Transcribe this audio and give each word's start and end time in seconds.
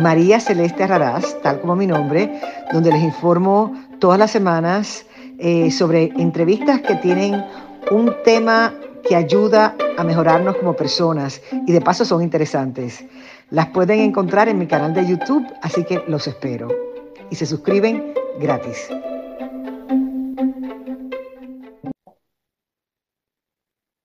María 0.00 0.40
Celeste 0.40 0.86
Raraz, 0.86 1.40
tal 1.42 1.60
como 1.60 1.76
mi 1.76 1.86
nombre, 1.86 2.40
donde 2.72 2.90
les 2.92 3.02
informo 3.02 3.72
todas 3.98 4.18
las 4.18 4.30
semanas 4.30 5.06
eh, 5.38 5.70
sobre 5.70 6.04
entrevistas 6.16 6.80
que 6.80 6.94
tienen 6.96 7.44
un 7.90 8.14
tema 8.24 8.74
que 9.06 9.16
ayuda 9.16 9.74
a 9.98 10.04
mejorarnos 10.04 10.56
como 10.56 10.74
personas 10.74 11.42
y 11.66 11.72
de 11.72 11.80
paso 11.80 12.04
son 12.04 12.22
interesantes. 12.22 13.04
Las 13.50 13.66
pueden 13.68 14.00
encontrar 14.00 14.48
en 14.48 14.58
mi 14.58 14.66
canal 14.66 14.94
de 14.94 15.06
YouTube, 15.06 15.46
así 15.60 15.84
que 15.84 16.02
los 16.08 16.26
espero. 16.26 16.68
Y 17.30 17.34
se 17.34 17.44
suscriben 17.44 18.14
gratis. 18.40 18.88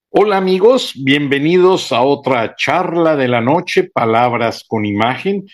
Hola 0.10 0.38
amigos, 0.38 0.94
bienvenidos 0.96 1.92
a 1.92 2.02
otra 2.02 2.56
charla 2.56 3.16
de 3.16 3.28
la 3.28 3.40
noche, 3.40 3.84
palabras 3.84 4.66
con 4.68 4.84
imagen. 4.84 5.46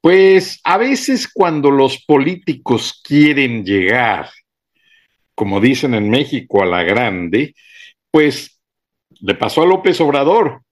Pues 0.00 0.60
a 0.64 0.78
veces 0.78 1.28
cuando 1.32 1.70
los 1.70 2.04
políticos 2.04 3.00
quieren 3.02 3.64
llegar, 3.64 4.30
como 5.34 5.60
dicen 5.60 5.94
en 5.94 6.08
México, 6.08 6.62
a 6.62 6.66
la 6.66 6.82
grande, 6.82 7.54
pues 8.10 8.60
le 9.20 9.34
pasó 9.34 9.62
a 9.62 9.66
López 9.66 10.00
Obrador. 10.00 10.62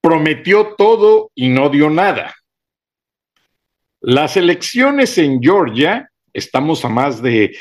Prometió 0.00 0.74
todo 0.76 1.30
y 1.34 1.48
no 1.48 1.68
dio 1.68 1.90
nada. 1.90 2.34
Las 4.00 4.36
elecciones 4.36 5.16
en 5.18 5.40
Georgia, 5.42 6.10
estamos 6.32 6.84
a 6.84 6.88
más 6.88 7.22
de 7.22 7.56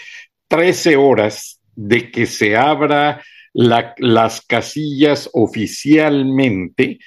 13 0.49 0.97
horas 0.97 1.61
de 1.75 2.11
que 2.11 2.25
se 2.25 2.55
abra 2.55 3.23
las 3.53 4.41
casillas 4.41 5.29
oficialmente 5.33 6.99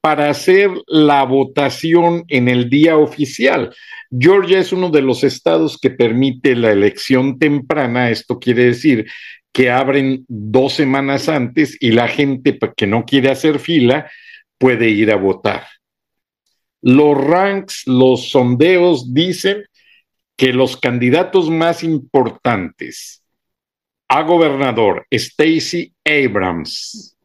para 0.00 0.30
hacer 0.30 0.70
la 0.86 1.24
votación 1.24 2.24
en 2.28 2.48
el 2.48 2.70
día 2.70 2.96
oficial. 2.96 3.74
Georgia 4.10 4.58
es 4.58 4.72
uno 4.72 4.90
de 4.90 5.02
los 5.02 5.24
estados 5.24 5.78
que 5.78 5.90
permite 5.90 6.56
la 6.56 6.70
elección 6.70 7.38
temprana, 7.38 8.10
esto 8.10 8.38
quiere 8.38 8.64
decir 8.64 9.06
que 9.52 9.70
abren 9.70 10.24
dos 10.28 10.74
semanas 10.74 11.28
antes 11.28 11.76
y 11.80 11.90
la 11.90 12.08
gente 12.08 12.58
que 12.76 12.86
no 12.86 13.04
quiere 13.04 13.30
hacer 13.30 13.58
fila 13.58 14.10
puede 14.58 14.88
ir 14.88 15.10
a 15.10 15.16
votar. 15.16 15.66
Los 16.82 17.16
ranks, 17.16 17.82
los 17.86 18.30
sondeos 18.30 19.12
dicen 19.12 19.64
que 20.36 20.52
los 20.52 20.76
candidatos 20.76 21.50
más 21.50 21.82
importantes 21.82 23.22
a 24.08 24.22
gobernador 24.22 25.06
Stacey 25.12 25.92
Abrams 26.04 27.16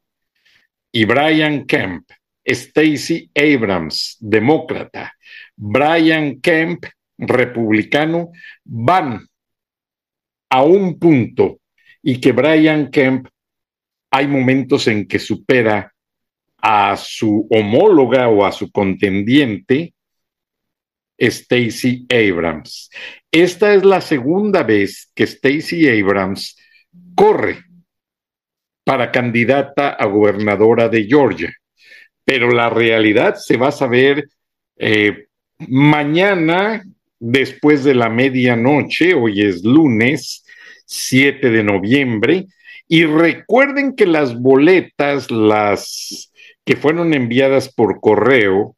y 0.92 1.06
Brian 1.06 1.66
Kemp, 1.66 2.10
Stacey 2.46 3.30
Abrams, 3.34 4.18
demócrata, 4.20 5.14
Brian 5.56 6.40
Kemp, 6.42 6.86
republicano, 7.18 8.32
van 8.64 9.26
a 10.50 10.64
un 10.64 11.00
punto 11.00 11.60
y 12.02 12.20
que 12.20 12.32
Brian 12.32 12.92
Kemp 12.92 13.28
hay 14.12 14.28
momentos 14.28 14.88
en 14.88 15.08
que 15.08 15.20
supera 15.20 15.94
a 16.62 16.96
su 16.98 17.48
homóloga 17.50 18.28
o 18.30 18.46
a 18.46 18.52
su 18.52 18.72
contendiente, 18.72 19.94
Stacey 21.20 22.06
Abrams. 22.10 22.90
Esta 23.32 23.74
es 23.74 23.84
la 23.84 24.02
segunda 24.02 24.64
vez 24.64 25.12
que 25.14 25.26
Stacey 25.26 25.88
Abrams 25.88 26.58
corre 27.16 27.64
para 28.84 29.12
candidata 29.12 29.90
a 29.90 30.06
gobernadora 30.06 30.90
de 30.90 31.06
Georgia, 31.06 31.54
pero 32.26 32.50
la 32.50 32.70
realidad 32.70 33.36
se 33.36 33.56
va 33.56 33.70
a 33.70 33.72
saber 33.72 34.28
eh, 34.78 35.28
mañana 35.60 36.84
después 37.20 37.84
de 37.84 37.96
la 37.96 38.10
medianoche, 38.10 39.14
hoy 39.14 39.42
es 39.42 39.64
lunes 39.64 40.44
7 40.86 41.50
de 41.50 41.64
noviembre, 41.64 42.48
y 42.88 43.06
recuerden 43.06 43.96
que 43.96 44.06
las 44.06 44.40
boletas, 44.40 45.32
las 45.32 46.32
que 46.66 46.76
fueron 46.76 47.14
enviadas 47.14 47.74
por 47.74 48.00
correo, 48.00 48.76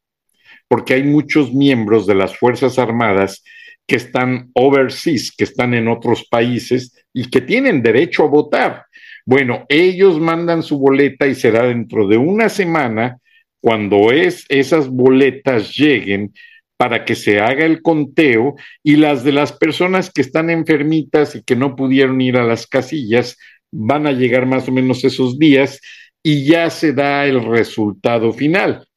porque 0.67 0.93
hay 0.93 1.03
muchos 1.03 1.53
miembros 1.53 2.05
de 2.05 2.15
las 2.15 2.37
Fuerzas 2.37 2.77
Armadas 2.77 3.43
que 3.85 3.95
están 3.95 4.51
overseas, 4.53 5.31
que 5.35 5.45
están 5.45 5.73
en 5.73 5.87
otros 5.87 6.27
países 6.29 6.93
y 7.13 7.29
que 7.29 7.39
tienen 7.39 7.81
derecho 7.81 8.23
a 8.23 8.27
votar. 8.27 8.85
Bueno, 9.25 9.65
ellos 9.69 10.19
mandan 10.19 10.61
su 10.63 10.77
boleta 10.77 11.27
y 11.27 11.35
será 11.35 11.63
dentro 11.63 12.07
de 12.07 12.17
una 12.17 12.49
semana 12.49 13.17
cuando 13.61 14.11
es, 14.11 14.45
esas 14.49 14.87
boletas 14.89 15.75
lleguen 15.75 16.33
para 16.77 17.05
que 17.05 17.15
se 17.15 17.39
haga 17.39 17.65
el 17.65 17.81
conteo 17.81 18.55
y 18.83 18.97
las 18.97 19.23
de 19.23 19.31
las 19.31 19.51
personas 19.51 20.11
que 20.11 20.21
están 20.21 20.49
enfermitas 20.49 21.35
y 21.35 21.43
que 21.43 21.55
no 21.55 21.75
pudieron 21.75 22.21
ir 22.21 22.37
a 22.37 22.43
las 22.43 22.67
casillas 22.67 23.37
van 23.71 24.05
a 24.07 24.11
llegar 24.11 24.45
más 24.45 24.67
o 24.69 24.71
menos 24.71 25.03
esos 25.03 25.39
días 25.39 25.81
y 26.23 26.45
ya 26.45 26.69
se 26.69 26.93
da 26.93 27.25
el 27.25 27.43
resultado 27.43 28.31
final. 28.31 28.87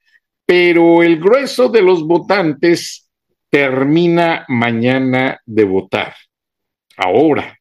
Pero 0.44 1.02
el 1.02 1.18
grueso 1.18 1.68
de 1.68 1.82
los 1.82 2.06
votantes 2.06 3.08
termina 3.48 4.44
mañana 4.48 5.40
de 5.46 5.64
votar. 5.64 6.14
Ahora, 6.96 7.58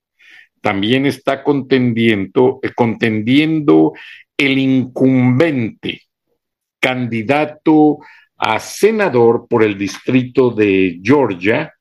también 0.62 1.06
está 1.06 1.44
contendiendo, 1.44 2.60
contendiendo 2.76 3.94
el 4.38 4.58
incumbente 4.58 6.02
candidato 6.80 8.00
a 8.38 8.60
senador 8.60 9.48
por 9.48 9.64
el 9.64 9.78
distrito 9.78 10.52
de 10.52 11.00
Georgia, 11.04 11.74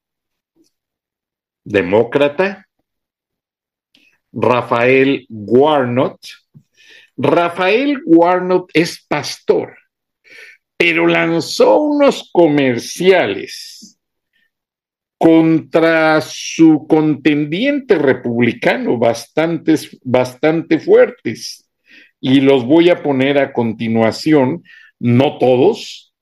demócrata, 1.65 2.67
Rafael 4.33 5.27
Warnot. 5.29 6.19
Rafael 7.17 8.01
Warnot 8.05 8.71
es 8.75 9.05
pastor, 9.07 9.77
pero 10.77 11.07
lanzó 11.07 11.81
unos 11.81 12.31
comerciales 12.33 13.99
contra 15.19 16.21
su 16.21 16.87
contendiente 16.89 17.97
republicano 17.99 18.99
bastante 18.99 20.79
fuertes. 20.79 21.69
Y 22.21 22.41
los 22.41 22.65
voy 22.65 22.91
a 22.91 23.03
poner 23.03 23.39
a 23.39 23.53
continuación, 23.53 24.63
no 25.01 25.39
todos, 25.39 26.15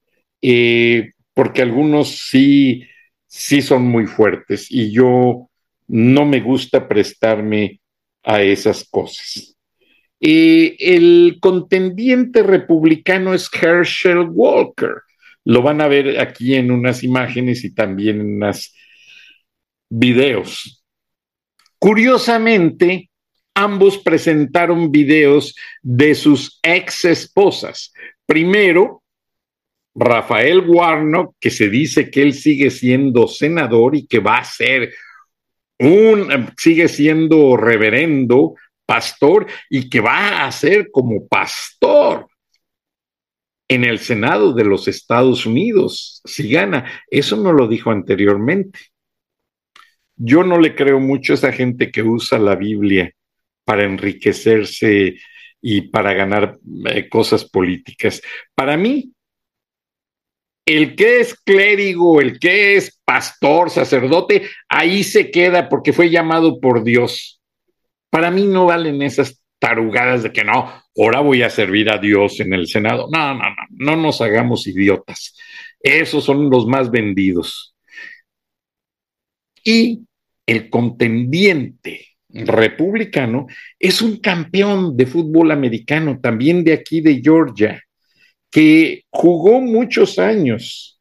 eh, 0.42 1.12
porque 1.34 1.62
algunos 1.62 2.18
sí, 2.30 2.84
sí 3.26 3.62
son 3.62 3.84
muy 3.84 4.06
fuertes 4.06 4.70
y 4.70 4.92
yo 4.92 5.50
no 5.88 6.24
me 6.24 6.40
gusta 6.40 6.88
prestarme 6.88 7.80
a 8.22 8.42
esas 8.42 8.84
cosas. 8.88 9.56
Eh, 10.20 10.76
el 10.78 11.38
contendiente 11.40 12.42
republicano 12.42 13.34
es 13.34 13.48
Herschel 13.52 14.26
Walker. 14.30 15.02
Lo 15.44 15.62
van 15.62 15.80
a 15.80 15.88
ver 15.88 16.18
aquí 16.18 16.54
en 16.54 16.70
unas 16.70 17.04
imágenes 17.04 17.64
y 17.64 17.74
también 17.74 18.20
en 18.20 18.36
unas 18.36 18.74
videos. 19.88 20.82
Curiosamente, 21.78 23.10
ambos 23.54 23.98
presentaron 23.98 24.90
videos 24.90 25.54
de 25.82 26.14
sus 26.14 26.58
ex 26.62 27.04
esposas. 27.04 27.92
Primero, 28.26 29.02
Rafael 29.94 30.60
Warnock, 30.60 31.36
que 31.40 31.50
se 31.50 31.68
dice 31.70 32.10
que 32.10 32.22
él 32.22 32.34
sigue 32.34 32.70
siendo 32.70 33.28
senador 33.28 33.96
y 33.96 34.06
que 34.06 34.18
va 34.18 34.38
a 34.38 34.44
ser 34.44 34.92
un, 35.78 36.52
sigue 36.56 36.88
siendo 36.88 37.56
reverendo, 37.56 38.54
pastor 38.84 39.46
y 39.68 39.88
que 39.88 40.00
va 40.00 40.46
a 40.46 40.52
ser 40.52 40.90
como 40.90 41.26
pastor 41.26 42.28
en 43.68 43.84
el 43.84 43.98
Senado 43.98 44.52
de 44.52 44.64
los 44.64 44.86
Estados 44.86 45.44
Unidos, 45.44 46.22
si 46.24 46.50
gana. 46.50 47.02
Eso 47.10 47.36
no 47.36 47.52
lo 47.52 47.66
dijo 47.66 47.90
anteriormente. 47.90 48.78
Yo 50.14 50.44
no 50.44 50.58
le 50.58 50.74
creo 50.74 51.00
mucho 51.00 51.32
a 51.32 51.36
esa 51.36 51.52
gente 51.52 51.90
que 51.90 52.02
usa 52.02 52.38
la 52.38 52.54
Biblia 52.54 53.12
para 53.64 53.84
enriquecerse 53.84 55.18
y 55.60 55.82
para 55.82 56.12
ganar 56.14 56.58
eh, 56.86 57.08
cosas 57.08 57.44
políticas. 57.44 58.20
Para 58.54 58.76
mí, 58.76 59.12
el 60.66 60.96
que 60.96 61.20
es 61.20 61.34
clérigo, 61.34 62.20
el 62.20 62.38
que 62.38 62.76
es 62.76 63.00
pastor, 63.04 63.70
sacerdote, 63.70 64.48
ahí 64.68 65.04
se 65.04 65.30
queda 65.30 65.68
porque 65.68 65.92
fue 65.92 66.10
llamado 66.10 66.60
por 66.60 66.82
Dios. 66.82 67.40
Para 68.10 68.30
mí 68.30 68.44
no 68.44 68.66
valen 68.66 69.02
esas 69.02 69.42
tarugadas 69.58 70.22
de 70.24 70.32
que 70.32 70.44
no, 70.44 70.72
ahora 70.96 71.20
voy 71.20 71.42
a 71.42 71.50
servir 71.50 71.90
a 71.90 71.98
Dios 71.98 72.40
en 72.40 72.52
el 72.52 72.66
Senado. 72.66 73.08
No, 73.12 73.34
no, 73.34 73.44
no, 73.44 73.56
no 73.70 73.96
nos 73.96 74.20
hagamos 74.20 74.66
idiotas. 74.66 75.36
Esos 75.80 76.24
son 76.24 76.50
los 76.50 76.66
más 76.66 76.90
vendidos. 76.90 77.74
Y 79.62 80.00
el 80.46 80.70
contendiente 80.70 82.15
republicano 82.44 83.46
es 83.78 84.02
un 84.02 84.18
campeón 84.18 84.96
de 84.96 85.06
fútbol 85.06 85.50
americano, 85.50 86.18
también 86.20 86.64
de 86.64 86.72
aquí 86.72 87.00
de 87.00 87.20
Georgia, 87.22 87.82
que 88.50 89.04
jugó 89.10 89.60
muchos 89.60 90.18
años 90.18 91.00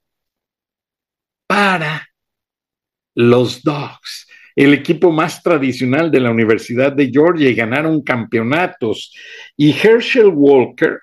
para 1.48 2.08
los 3.16 3.64
Dogs, 3.64 4.28
el 4.56 4.74
equipo 4.74 5.12
más 5.12 5.42
tradicional 5.42 6.12
de 6.12 6.20
la 6.20 6.32
Universidad 6.32 6.92
de 6.92 7.10
Georgia, 7.10 7.50
y 7.50 7.56
ganaron 7.56 8.02
campeonatos. 8.02 9.14
Y 9.58 9.72
Herschel 9.72 10.32
Walker, 10.34 11.00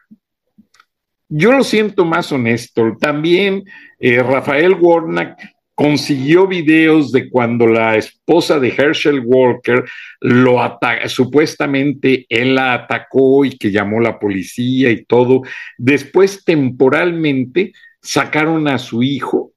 yo 1.29 1.53
lo 1.53 1.65
siento 1.65 2.05
más 2.05 2.31
honesto, 2.33 2.97
también 3.01 3.65
eh, 3.99 4.23
Rafael 4.23 4.75
Warnack 4.75 5.39
consiguió 5.75 6.47
videos 6.47 7.13
de 7.13 7.31
cuando 7.31 7.67
la 7.67 7.97
esposa 7.97 8.59
de 8.59 8.69
Herschel 8.69 9.23
Walker 9.25 9.85
lo 10.21 10.59
supuestamente 11.07 12.27
él 12.29 12.55
la 12.55 12.75
atacó 12.75 13.45
y 13.45 13.57
que 13.57 13.71
llamó 13.71 14.01
la 14.01 14.19
policía 14.19 14.91
y 14.91 15.05
todo. 15.05 15.43
Después, 15.79 16.45
temporalmente, 16.45 17.73
sacaron 18.01 18.69
a 18.69 18.79
su 18.79 19.03
hijo, 19.03 19.53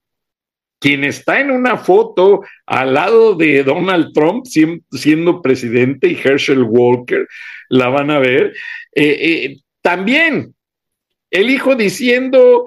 quien 0.79 1.03
está 1.03 1.39
en 1.39 1.51
una 1.51 1.77
foto 1.77 2.41
al 2.65 2.94
lado 2.94 3.35
de 3.35 3.63
Donald 3.63 4.13
Trump 4.13 4.45
siendo 4.45 5.41
presidente 5.41 6.07
y 6.07 6.19
Herschel 6.21 6.63
Walker, 6.63 7.27
la 7.69 7.89
van 7.89 8.12
a 8.12 8.19
ver. 8.19 8.53
Eh, 8.94 9.17
eh, 9.19 9.57
también 9.81 10.56
el 11.31 11.50
hijo 11.50 11.75
diciendo, 11.75 12.65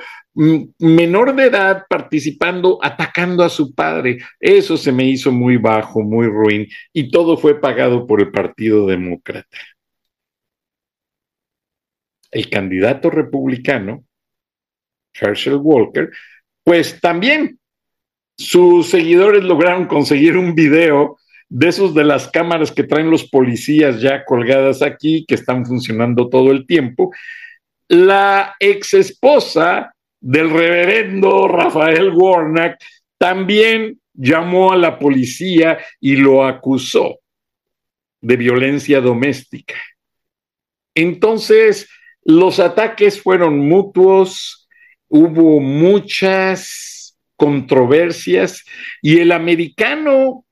menor 0.79 1.35
de 1.35 1.46
edad 1.46 1.87
participando, 1.88 2.79
atacando 2.81 3.43
a 3.43 3.49
su 3.49 3.75
padre. 3.75 4.19
Eso 4.38 4.76
se 4.76 4.93
me 4.93 5.05
hizo 5.05 5.32
muy 5.32 5.56
bajo, 5.56 6.02
muy 6.02 6.29
ruin, 6.29 6.69
y 6.93 7.11
todo 7.11 7.37
fue 7.37 7.61
pagado 7.61 8.06
por 8.06 8.20
el 8.20 8.31
Partido 8.31 8.87
Demócrata. 8.87 9.58
El 12.31 12.49
candidato 12.49 13.11
republicano, 13.11 14.05
Herschel 15.12 15.56
Walker, 15.56 16.11
pues 16.62 17.00
también 17.00 17.58
sus 18.37 18.88
seguidores 18.90 19.43
lograron 19.43 19.87
conseguir 19.87 20.37
un 20.37 20.55
video 20.55 21.19
de 21.49 21.69
esos 21.69 21.94
de 21.94 22.05
las 22.05 22.31
cámaras 22.31 22.70
que 22.70 22.85
traen 22.85 23.11
los 23.11 23.29
policías 23.29 24.00
ya 24.00 24.25
colgadas 24.25 24.82
aquí, 24.82 25.25
que 25.26 25.35
están 25.35 25.67
funcionando 25.67 26.29
todo 26.29 26.52
el 26.52 26.64
tiempo. 26.64 27.11
La 27.88 28.55
ex 28.61 28.94
esposa 28.94 29.94
del 30.20 30.50
reverendo 30.50 31.49
Rafael 31.49 32.11
Warnack 32.15 32.79
también 33.19 34.00
llamó 34.15 34.73
a 34.73 34.76
la 34.76 34.99
policía 34.99 35.79
y 36.00 36.17
lo 36.17 36.44
acusó 36.44 37.20
de 38.20 38.37
violencia 38.37 39.00
doméstica. 39.00 39.75
Entonces, 40.94 41.88
los 42.25 42.59
ataques 42.59 43.23
fueron 43.23 43.59
mutuos, 43.61 44.69
hubo 45.09 45.61
muchas 45.61 47.17
controversias 47.37 48.64
y 49.00 49.21
el 49.21 49.31
americano 49.31 50.44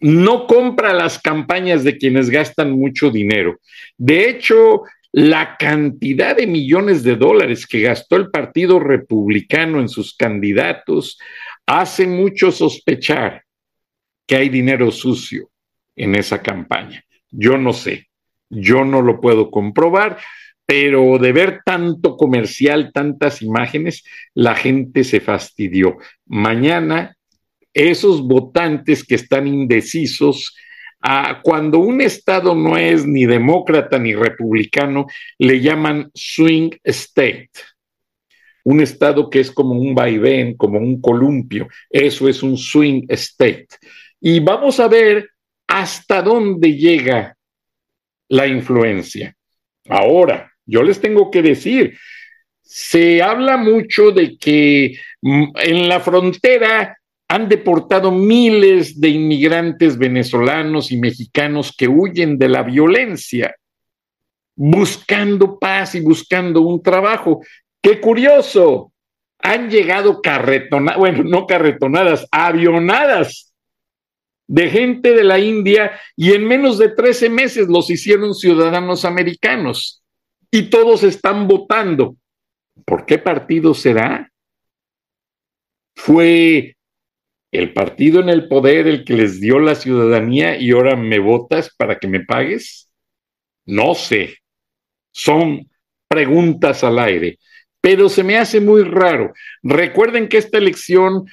no 0.00 0.46
compra 0.46 0.92
las 0.92 1.18
campañas 1.20 1.84
de 1.84 1.96
quienes 1.96 2.28
gastan 2.28 2.72
mucho 2.72 3.10
dinero. 3.10 3.58
De 3.96 4.28
hecho, 4.28 4.82
la 5.16 5.56
cantidad 5.56 6.36
de 6.36 6.48
millones 6.48 7.04
de 7.04 7.14
dólares 7.14 7.68
que 7.68 7.82
gastó 7.82 8.16
el 8.16 8.32
Partido 8.32 8.80
Republicano 8.80 9.78
en 9.78 9.88
sus 9.88 10.16
candidatos 10.16 11.20
hace 11.66 12.08
mucho 12.08 12.50
sospechar 12.50 13.44
que 14.26 14.34
hay 14.34 14.48
dinero 14.48 14.90
sucio 14.90 15.50
en 15.94 16.16
esa 16.16 16.42
campaña. 16.42 17.04
Yo 17.30 17.56
no 17.56 17.72
sé, 17.72 18.08
yo 18.50 18.84
no 18.84 19.02
lo 19.02 19.20
puedo 19.20 19.52
comprobar, 19.52 20.18
pero 20.66 21.16
de 21.18 21.30
ver 21.30 21.60
tanto 21.64 22.16
comercial, 22.16 22.90
tantas 22.92 23.40
imágenes, 23.40 24.02
la 24.34 24.56
gente 24.56 25.04
se 25.04 25.20
fastidió. 25.20 25.96
Mañana, 26.26 27.16
esos 27.72 28.20
votantes 28.22 29.04
que 29.04 29.14
están 29.14 29.46
indecisos, 29.46 30.56
cuando 31.42 31.78
un 31.78 32.00
Estado 32.00 32.54
no 32.54 32.76
es 32.76 33.06
ni 33.06 33.26
demócrata 33.26 33.98
ni 33.98 34.14
republicano, 34.14 35.06
le 35.38 35.60
llaman 35.60 36.10
swing 36.14 36.70
state. 36.82 37.50
Un 38.64 38.80
Estado 38.80 39.28
que 39.28 39.40
es 39.40 39.50
como 39.50 39.72
un 39.72 39.94
vaivén, 39.94 40.56
como 40.56 40.78
un 40.78 41.00
columpio. 41.00 41.68
Eso 41.90 42.28
es 42.28 42.42
un 42.42 42.56
swing 42.56 43.04
state. 43.08 43.68
Y 44.20 44.40
vamos 44.40 44.80
a 44.80 44.88
ver 44.88 45.28
hasta 45.66 46.22
dónde 46.22 46.74
llega 46.74 47.36
la 48.28 48.46
influencia. 48.46 49.34
Ahora, 49.88 50.50
yo 50.64 50.82
les 50.82 50.98
tengo 51.00 51.30
que 51.30 51.42
decir, 51.42 51.98
se 52.62 53.22
habla 53.22 53.58
mucho 53.58 54.10
de 54.10 54.38
que 54.38 54.98
mm, 55.20 55.44
en 55.56 55.88
la 55.88 56.00
frontera 56.00 56.96
han 57.34 57.48
deportado 57.48 58.12
miles 58.12 59.00
de 59.00 59.08
inmigrantes 59.08 59.98
venezolanos 59.98 60.92
y 60.92 60.98
mexicanos 60.98 61.74
que 61.76 61.88
huyen 61.88 62.38
de 62.38 62.48
la 62.48 62.62
violencia, 62.62 63.56
buscando 64.54 65.58
paz 65.58 65.96
y 65.96 66.00
buscando 66.00 66.60
un 66.60 66.80
trabajo. 66.80 67.40
Qué 67.82 68.00
curioso, 68.00 68.92
han 69.40 69.68
llegado 69.68 70.22
carretonadas, 70.22 70.96
bueno, 70.96 71.24
no 71.24 71.44
carretonadas, 71.48 72.24
avionadas 72.30 73.52
de 74.46 74.70
gente 74.70 75.12
de 75.12 75.24
la 75.24 75.40
India 75.40 75.98
y 76.14 76.34
en 76.34 76.46
menos 76.46 76.78
de 76.78 76.90
13 76.90 77.30
meses 77.30 77.66
los 77.66 77.90
hicieron 77.90 78.32
ciudadanos 78.36 79.04
americanos 79.04 80.04
y 80.52 80.70
todos 80.70 81.02
están 81.02 81.48
votando. 81.48 82.14
¿Por 82.84 83.04
qué 83.04 83.18
partido 83.18 83.74
será? 83.74 84.30
¿Fue 85.96 86.76
el 87.54 87.72
partido 87.72 88.20
en 88.20 88.28
el 88.28 88.48
poder, 88.48 88.88
el 88.88 89.04
que 89.04 89.14
les 89.14 89.40
dio 89.40 89.60
la 89.60 89.76
ciudadanía 89.76 90.56
y 90.58 90.72
ahora 90.72 90.96
me 90.96 91.20
votas 91.20 91.72
para 91.76 91.98
que 91.98 92.08
me 92.08 92.20
pagues? 92.20 92.90
No 93.64 93.94
sé. 93.94 94.38
Son 95.12 95.70
preguntas 96.08 96.82
al 96.82 96.98
aire, 96.98 97.38
pero 97.80 98.08
se 98.08 98.24
me 98.24 98.38
hace 98.38 98.60
muy 98.60 98.82
raro. 98.82 99.32
Recuerden 99.62 100.28
que 100.28 100.38
esta 100.38 100.58
elección 100.58 101.26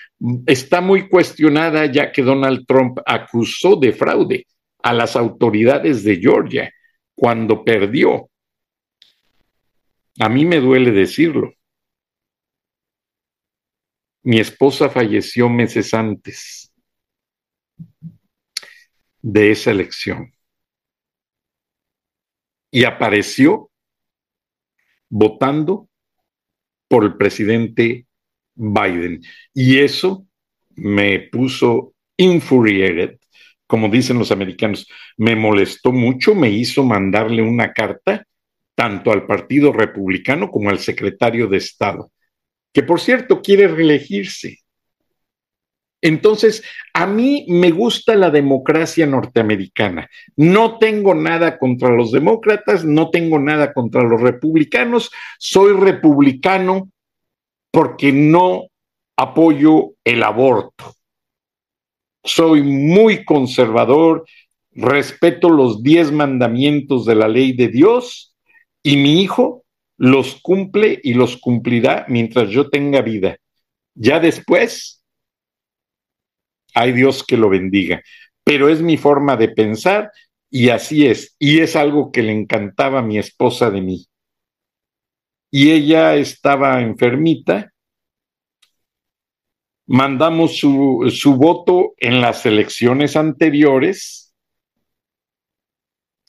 está 0.46 0.80
muy 0.80 1.10
cuestionada 1.10 1.88
ya 1.88 2.12
que 2.12 2.22
Donald 2.22 2.66
Trump 2.68 3.00
acusó 3.06 3.75
de 3.75 3.92
fraude 3.92 4.46
a 4.84 4.94
las 4.94 5.16
autoridades 5.16 6.04
de 6.04 6.18
Georgia 6.18 6.72
cuando 7.16 7.63
perdió. 7.63 8.30
A 10.20 10.30
mí 10.30 10.46
me 10.46 10.60
duele 10.60 10.92
decirlo, 10.92 11.54
mi 14.24 14.40
esposa 14.40 14.90
falleció 14.90 15.50
meses 15.50 15.94
antes 15.94 16.72
de 19.22 19.51
esa 19.51 19.72
elección 19.72 20.34
y 22.72 22.86
apareció 22.86 23.70
votando 25.10 25.90
por 26.88 27.04
el 27.04 27.18
presidente 27.18 28.08
Biden. 28.56 29.22
Y 29.54 29.80
eso 29.80 30.25
me 30.70 31.20
puso 31.20 31.94
infuriated, 32.18 33.18
como 33.68 33.90
dicen 33.90 34.18
los 34.18 34.32
americanos. 34.32 34.88
Me 35.18 35.36
molestó 35.36 35.92
mucho, 35.92 36.34
me 36.36 36.50
hizo 36.50 36.84
mandarle 36.84 37.42
una 37.42 37.74
carta 37.74 38.25
tanto 38.75 39.12
al 39.12 39.25
Partido 39.25 39.74
Republicano 39.74 40.50
como 40.50 40.70
al 40.70 40.80
secretario 40.80 41.48
de 41.48 41.58
Estado 41.58 42.12
que 42.74 42.84
por 42.84 43.00
cierto 43.00 43.42
quiere 43.42 43.68
reelegirse. 43.68 44.60
Entonces, 46.01 46.63
a 46.94 47.06
mí 47.06 47.46
me 47.48 47.70
gusta 47.70 48.16
la 48.16 48.32
democracia 48.32 49.06
norteamericana. 49.06 50.10
No 50.36 50.80
tengo 50.80 51.13
nada 51.13 51.60
contra 51.60 51.90
los 51.90 52.12
demócratas, 52.12 52.84
no 52.84 53.12
tengo 53.12 53.38
nada 53.38 53.72
contra 53.72 54.01
los 54.01 54.20
republicanos. 54.20 55.12
Soy 55.38 55.74
republicano 55.74 56.90
porque 57.70 58.12
no 58.12 58.68
apoyo 59.16 59.92
el 60.04 60.24
aborto. 60.24 60.96
Soy 62.24 62.63
muy 62.63 63.24
conservador, 63.24 64.25
respeto 64.72 65.50
los 65.50 65.84
diez 65.84 66.12
mandamientos 66.12 67.06
de 67.06 67.16
la 67.16 67.28
ley 67.28 67.54
de 67.54 67.68
Dios 67.68 68.36
y 68.84 68.98
mi 68.98 69.22
hijo 69.22 69.61
los 70.01 70.41
cumple 70.41 71.00
y 71.03 71.13
los 71.13 71.38
cumplirá 71.38 72.05
mientras 72.08 72.50
yo 72.50 72.72
tenga 72.72 73.03
vida. 73.03 73.38
Ya 73.93 74.20
después, 74.20 75.05
hay 76.74 76.91
Dios 76.91 77.24
que 77.24 77.38
lo 77.38 77.50
bendiga, 77.50 78.01
pero 78.43 78.67
es 78.67 78.81
mi 78.81 78.98
forma 78.98 79.38
de 79.38 79.50
pensar 79.50 80.12
y 80.50 80.70
así 80.70 81.05
es, 81.05 81.36
y 81.38 81.60
es 81.60 81.75
algo 81.75 82.12
que 82.12 82.24
le 82.24 82.31
encantaba 82.31 83.00
a 83.00 83.03
mi 83.03 83.20
esposa 83.20 83.70
de 83.70 83.81
mí. 83.81 84.08
Y 85.51 85.70
ella 85.70 86.15
estaba 86.15 86.81
enfermita, 86.81 87.72
mandamos 89.86 90.58
su, 90.58 91.13
su 91.15 91.36
voto 91.36 91.93
en 91.98 92.22
las 92.22 92.43
elecciones 92.48 93.15
anteriores 93.15 94.21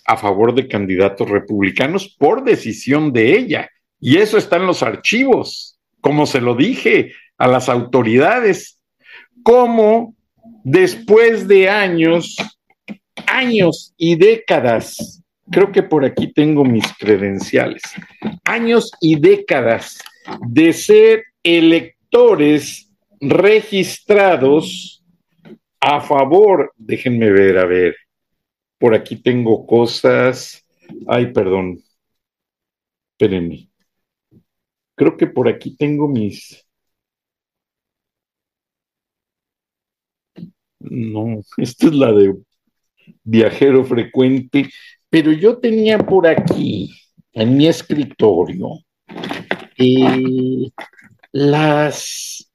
a 0.05 0.17
favor 0.17 0.55
de 0.55 0.69
candidatos 0.69 1.29
republicanos 1.29 2.15
por 2.19 2.45
decisión 2.45 3.13
de 3.13 3.37
ella. 3.37 3.71
Y 4.01 4.19
eso 4.19 4.37
está 4.37 4.57
en 4.57 4.67
los 4.67 4.83
archivos, 4.83 5.79
como 6.01 6.27
se 6.27 6.41
lo 6.41 6.55
dije 6.55 7.13
a 7.39 7.47
las 7.47 7.69
autoridades, 7.69 8.81
como 9.43 10.15
después 10.65 11.47
de 11.49 11.69
años, 11.69 12.37
años 13.27 13.95
y 13.97 14.17
décadas, 14.17 15.23
creo 15.51 15.71
que 15.71 15.83
por 15.83 16.05
aquí 16.05 16.33
tengo 16.33 16.65
mis 16.65 16.85
credenciales, 16.99 17.83
años 18.45 18.91
y 19.01 19.21
décadas 19.21 19.99
de 20.47 20.73
ser 20.73 21.25
electores 21.43 22.91
registrados 23.21 25.05
a 25.81 26.01
favor, 26.01 26.73
déjenme 26.77 27.31
ver, 27.31 27.59
a 27.59 27.67
ver, 27.67 27.97
por 28.83 28.97
aquí 28.97 29.15
tengo 29.15 29.65
cosas, 29.65 30.67
ay, 31.07 31.33
perdón, 31.33 31.81
espérenme, 33.13 33.71
creo 34.97 35.17
que 35.17 35.29
por 35.29 35.49
aquí 35.49 35.77
tengo 35.77 36.09
mis, 36.09 36.67
no, 40.81 41.43
esta 41.59 41.87
es 41.87 41.95
la 41.95 42.13
de 42.13 42.35
viajero 43.23 43.85
frecuente, 43.85 44.69
pero 45.09 45.31
yo 45.31 45.59
tenía 45.59 45.99
por 45.99 46.27
aquí, 46.27 46.91
en 47.33 47.57
mi 47.57 47.69
escritorio, 47.69 48.81
eh, 49.79 50.73
las... 51.31 52.52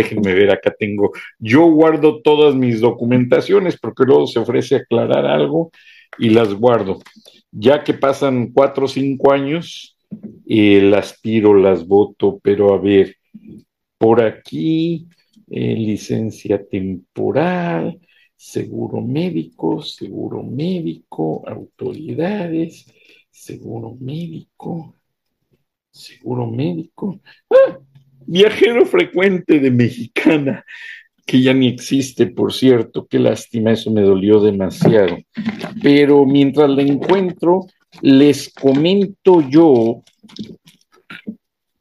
Déjenme 0.00 0.32
ver, 0.32 0.50
acá 0.50 0.74
tengo, 0.78 1.12
yo 1.38 1.66
guardo 1.66 2.22
todas 2.22 2.54
mis 2.54 2.80
documentaciones 2.80 3.78
porque 3.78 4.04
luego 4.04 4.26
se 4.26 4.38
ofrece 4.38 4.76
aclarar 4.76 5.26
algo 5.26 5.70
y 6.18 6.30
las 6.30 6.54
guardo. 6.54 7.00
Ya 7.50 7.84
que 7.84 7.92
pasan 7.92 8.50
cuatro 8.50 8.86
o 8.86 8.88
cinco 8.88 9.30
años, 9.30 9.98
eh, 10.46 10.80
las 10.80 11.20
tiro, 11.20 11.52
las 11.52 11.86
voto, 11.86 12.40
pero 12.42 12.72
a 12.72 12.78
ver, 12.78 13.16
por 13.98 14.22
aquí, 14.22 15.06
eh, 15.50 15.74
licencia 15.76 16.66
temporal, 16.66 18.00
seguro 18.34 19.02
médico, 19.02 19.82
seguro 19.82 20.42
médico, 20.42 21.46
autoridades, 21.46 22.86
seguro 23.30 23.98
médico, 24.00 24.94
seguro 25.90 26.46
médico. 26.46 27.20
¡Ah! 27.50 27.89
Viajero 28.32 28.86
frecuente 28.86 29.58
de 29.58 29.72
mexicana, 29.72 30.64
que 31.26 31.42
ya 31.42 31.52
ni 31.52 31.66
existe, 31.66 32.28
por 32.28 32.52
cierto, 32.52 33.08
qué 33.10 33.18
lástima, 33.18 33.72
eso 33.72 33.90
me 33.90 34.02
dolió 34.02 34.38
demasiado. 34.38 35.18
Pero 35.82 36.24
mientras 36.26 36.70
la 36.70 36.82
encuentro, 36.82 37.66
les 38.02 38.54
comento 38.54 39.40
yo 39.50 40.04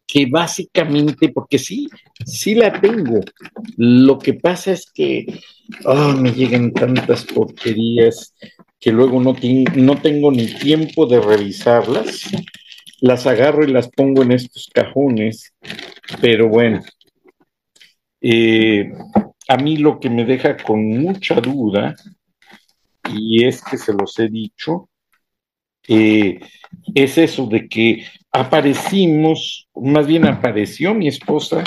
que 0.07 0.25
básicamente, 0.25 1.29
porque 1.29 1.59
sí, 1.59 1.87
sí 2.25 2.55
la 2.55 2.81
tengo. 2.81 3.19
Lo 3.77 4.17
que 4.17 4.33
pasa 4.33 4.71
es 4.71 4.89
que 4.91 5.27
oh, 5.85 6.13
me 6.13 6.31
llegan 6.31 6.73
tantas 6.73 7.25
porquerías 7.25 8.33
que 8.79 8.91
luego 8.91 9.21
no, 9.21 9.35
no 9.75 10.01
tengo 10.01 10.31
ni 10.31 10.47
tiempo 10.47 11.05
de 11.05 11.21
revisarlas. 11.21 12.27
Las 13.01 13.25
agarro 13.27 13.63
y 13.63 13.71
las 13.71 13.89
pongo 13.89 14.23
en 14.23 14.31
estos 14.33 14.69
cajones, 14.73 15.53
pero 16.21 16.49
bueno, 16.49 16.81
eh, 18.21 18.91
a 19.47 19.57
mí 19.57 19.77
lo 19.77 19.99
que 19.99 20.09
me 20.09 20.25
deja 20.25 20.57
con 20.57 20.85
mucha 20.85 21.35
duda, 21.41 21.95
y 23.13 23.45
es 23.45 23.61
que 23.63 23.77
se 23.77 23.93
los 23.93 24.17
he 24.19 24.29
dicho, 24.29 24.89
eh, 25.87 26.39
es 26.93 27.17
eso 27.17 27.47
de 27.47 27.67
que 27.67 28.05
aparecimos, 28.31 29.67
más 29.73 30.05
bien 30.05 30.27
apareció 30.27 30.93
mi 30.93 31.07
esposa, 31.07 31.63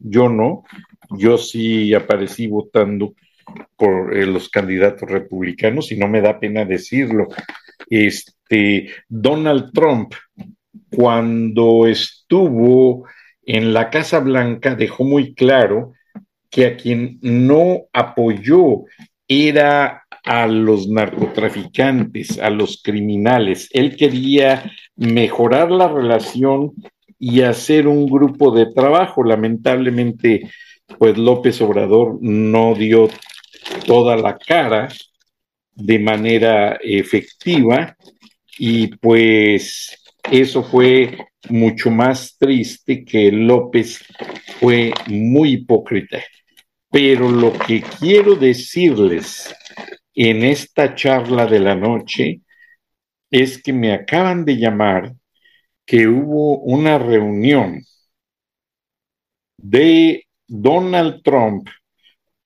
yo 0.00 0.28
no, 0.28 0.62
yo 1.10 1.38
sí 1.38 1.92
aparecí 1.94 2.46
votando 2.46 3.14
por 3.76 4.16
eh, 4.16 4.26
los 4.26 4.48
candidatos 4.48 5.08
republicanos 5.08 5.92
y 5.92 5.96
no 5.96 6.08
me 6.08 6.20
da 6.20 6.38
pena 6.38 6.64
decirlo. 6.64 7.28
Este, 7.88 8.90
Donald 9.08 9.72
Trump, 9.72 10.14
cuando 10.90 11.86
estuvo 11.86 13.06
en 13.44 13.72
la 13.72 13.90
Casa 13.90 14.20
Blanca, 14.20 14.74
dejó 14.74 15.04
muy 15.04 15.34
claro 15.34 15.92
que 16.50 16.66
a 16.66 16.76
quien 16.76 17.18
no 17.22 17.86
apoyó 17.92 18.84
era 19.26 20.04
a 20.24 20.46
los 20.46 20.88
narcotraficantes, 20.88 22.38
a 22.38 22.50
los 22.50 22.82
criminales. 22.82 23.68
Él 23.72 23.96
quería 23.96 24.70
mejorar 24.96 25.70
la 25.70 25.88
relación 25.88 26.72
y 27.18 27.42
hacer 27.42 27.86
un 27.86 28.06
grupo 28.06 28.50
de 28.50 28.72
trabajo. 28.72 29.24
Lamentablemente, 29.24 30.50
pues 30.98 31.18
López 31.18 31.60
Obrador 31.60 32.18
no 32.20 32.74
dio 32.74 33.08
toda 33.86 34.16
la 34.16 34.38
cara 34.38 34.88
de 35.74 35.98
manera 35.98 36.78
efectiva 36.82 37.96
y 38.58 38.88
pues 38.96 39.97
eso 40.30 40.62
fue 40.62 41.16
mucho 41.48 41.90
más 41.90 42.36
triste 42.38 43.04
que 43.04 43.32
López 43.32 44.04
fue 44.60 44.92
muy 45.06 45.52
hipócrita. 45.52 46.18
Pero 46.90 47.30
lo 47.30 47.52
que 47.52 47.82
quiero 47.82 48.34
decirles 48.34 49.54
en 50.14 50.42
esta 50.42 50.94
charla 50.94 51.46
de 51.46 51.60
la 51.60 51.74
noche 51.74 52.40
es 53.30 53.62
que 53.62 53.72
me 53.72 53.92
acaban 53.92 54.44
de 54.44 54.56
llamar 54.56 55.14
que 55.84 56.06
hubo 56.06 56.58
una 56.58 56.98
reunión 56.98 57.82
de 59.56 60.26
Donald 60.46 61.22
Trump 61.22 61.68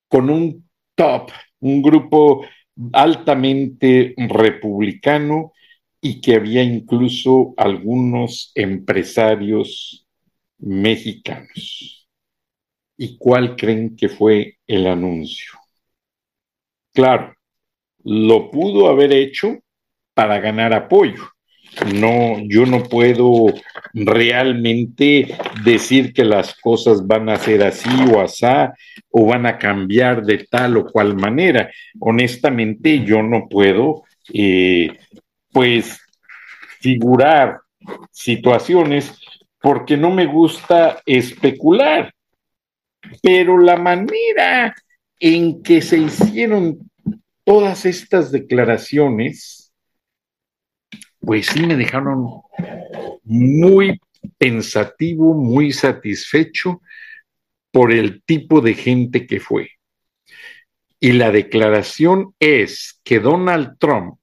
con 0.09 0.31
un 0.31 0.69
top, 0.95 1.31
un 1.61 1.83
grupo 1.83 2.45
altamente 2.93 4.15
republicano 4.17 5.52
y 6.03 6.21
que 6.21 6.35
había 6.35 6.63
incluso 6.65 7.55
algunos 7.57 8.51
empresarios 8.57 10.05
mexicanos. 10.59 12.09
¿Y 12.99 13.17
cuál 13.17 13.57
creen 13.57 13.97
que 13.97 14.09
fue 14.09 14.59
el 14.67 14.87
anuncio? 14.89 15.53
Claro, 16.93 17.35
lo 18.05 18.51
pudo 18.51 18.89
haber 18.89 19.13
hecho 19.13 19.59
para 20.13 20.41
ganar 20.41 20.75
apoyo. 20.75 21.23
No, 21.95 22.37
yo 22.49 22.67
no 22.67 22.83
puedo 22.83 23.47
realmente 23.95 25.35
decir 25.65 26.13
que 26.13 26.25
las 26.25 26.55
cosas 26.61 27.07
van 27.07 27.31
a 27.31 27.37
ser 27.37 27.63
así 27.63 27.89
o 28.13 28.21
asá 28.21 28.75
o 29.11 29.27
van 29.27 29.47
a 29.47 29.57
cambiar 29.57 30.23
de 30.23 30.45
tal 30.51 30.77
o 30.77 30.85
cual 30.85 31.17
manera. 31.17 31.71
Honestamente, 31.99 33.05
yo 33.05 33.23
no 33.23 33.49
puedo, 33.49 34.03
eh, 34.35 34.91
pues, 35.53 36.01
figurar 36.81 37.61
situaciones 38.11 39.19
porque 39.61 39.97
no 39.97 40.11
me 40.11 40.27
gusta 40.27 41.01
especular. 41.07 42.13
Pero 43.23 43.59
la 43.59 43.77
manera 43.77 44.75
en 45.19 45.63
que 45.63 45.83
se 45.83 45.99
hicieron 45.99 46.91
todas 47.45 47.85
estas 47.87 48.33
declaraciones, 48.33 49.73
pues 51.21 51.47
sí 51.47 51.65
me 51.67 51.77
dejaron 51.77 52.43
muy 53.25 54.01
pensativo, 54.39 55.35
muy 55.35 55.73
satisfecho 55.73 56.83
por 57.71 57.93
el 57.93 58.23
tipo 58.25 58.61
de 58.61 58.75
gente 58.75 59.27
que 59.27 59.41
fue. 59.41 59.71
Y 61.01 61.13
la 61.13 61.31
declaración 61.33 62.35
es 62.39 63.01
que 63.03 63.19
Donald 63.19 63.77
Trump 63.79 64.19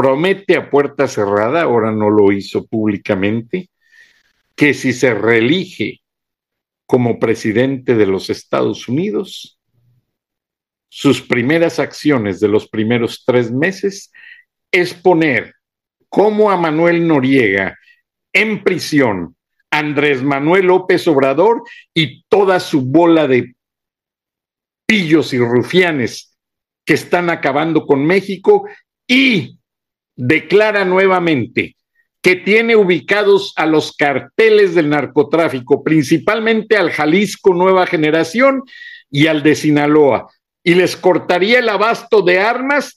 promete 0.00 0.56
a 0.56 0.70
puerta 0.70 1.06
cerrada, 1.06 1.60
ahora 1.60 1.92
no 1.92 2.08
lo 2.08 2.32
hizo 2.32 2.66
públicamente, 2.66 3.68
que 4.56 4.72
si 4.72 4.94
se 4.94 5.12
reelige 5.12 6.00
como 6.86 7.18
presidente 7.18 7.94
de 7.94 8.06
los 8.06 8.30
Estados 8.30 8.88
Unidos, 8.88 9.60
sus 10.88 11.20
primeras 11.20 11.78
acciones 11.78 12.40
de 12.40 12.48
los 12.48 12.66
primeros 12.66 13.24
tres 13.26 13.52
meses 13.52 14.10
es 14.72 14.94
poner 14.94 15.52
como 16.08 16.50
a 16.50 16.56
Manuel 16.56 17.06
Noriega 17.06 17.76
en 18.32 18.64
prisión 18.64 19.36
Andrés 19.70 20.22
Manuel 20.22 20.68
López 20.68 21.06
Obrador 21.08 21.62
y 21.92 22.22
toda 22.22 22.58
su 22.58 22.86
bola 22.86 23.28
de 23.28 23.54
pillos 24.86 25.34
y 25.34 25.38
rufianes 25.38 26.38
que 26.86 26.94
están 26.94 27.28
acabando 27.28 27.84
con 27.84 28.06
México 28.06 28.66
y 29.06 29.59
declara 30.20 30.84
nuevamente 30.84 31.76
que 32.22 32.36
tiene 32.36 32.76
ubicados 32.76 33.54
a 33.56 33.64
los 33.64 33.96
carteles 33.96 34.74
del 34.74 34.90
narcotráfico, 34.90 35.82
principalmente 35.82 36.76
al 36.76 36.90
Jalisco 36.90 37.54
Nueva 37.54 37.86
Generación 37.86 38.62
y 39.10 39.26
al 39.28 39.42
de 39.42 39.54
Sinaloa, 39.54 40.28
y 40.62 40.74
les 40.74 40.94
cortaría 40.94 41.60
el 41.60 41.68
abasto 41.70 42.20
de 42.20 42.38
armas 42.38 42.96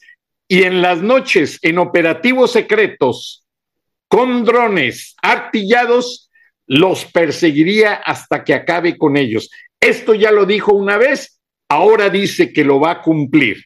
y 0.50 0.64
en 0.64 0.82
las 0.82 1.02
noches, 1.02 1.60
en 1.62 1.78
operativos 1.78 2.52
secretos, 2.52 3.46
con 4.10 4.44
drones 4.44 5.16
artillados, 5.22 6.30
los 6.68 7.06
perseguiría 7.06 7.94
hasta 7.94 8.44
que 8.44 8.54
acabe 8.54 8.98
con 8.98 9.16
ellos. 9.16 9.50
Esto 9.80 10.14
ya 10.14 10.32
lo 10.32 10.46
dijo 10.46 10.74
una 10.74 10.98
vez, 10.98 11.40
ahora 11.70 12.10
dice 12.10 12.52
que 12.52 12.66
lo 12.66 12.82
va 12.82 12.92
a 12.92 13.02
cumplir. 13.02 13.64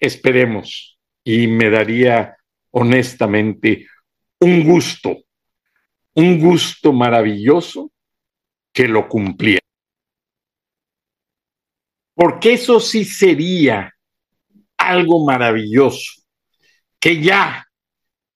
Esperemos. 0.00 0.97
Y 1.30 1.46
me 1.46 1.68
daría 1.68 2.38
honestamente 2.70 3.86
un 4.40 4.64
gusto, 4.64 5.14
un 6.14 6.40
gusto 6.40 6.90
maravilloso 6.94 7.92
que 8.72 8.88
lo 8.88 9.06
cumpliera. 9.06 9.60
Porque 12.14 12.54
eso 12.54 12.80
sí 12.80 13.04
sería 13.04 13.94
algo 14.78 15.26
maravilloso, 15.26 16.22
que 16.98 17.20
ya 17.20 17.62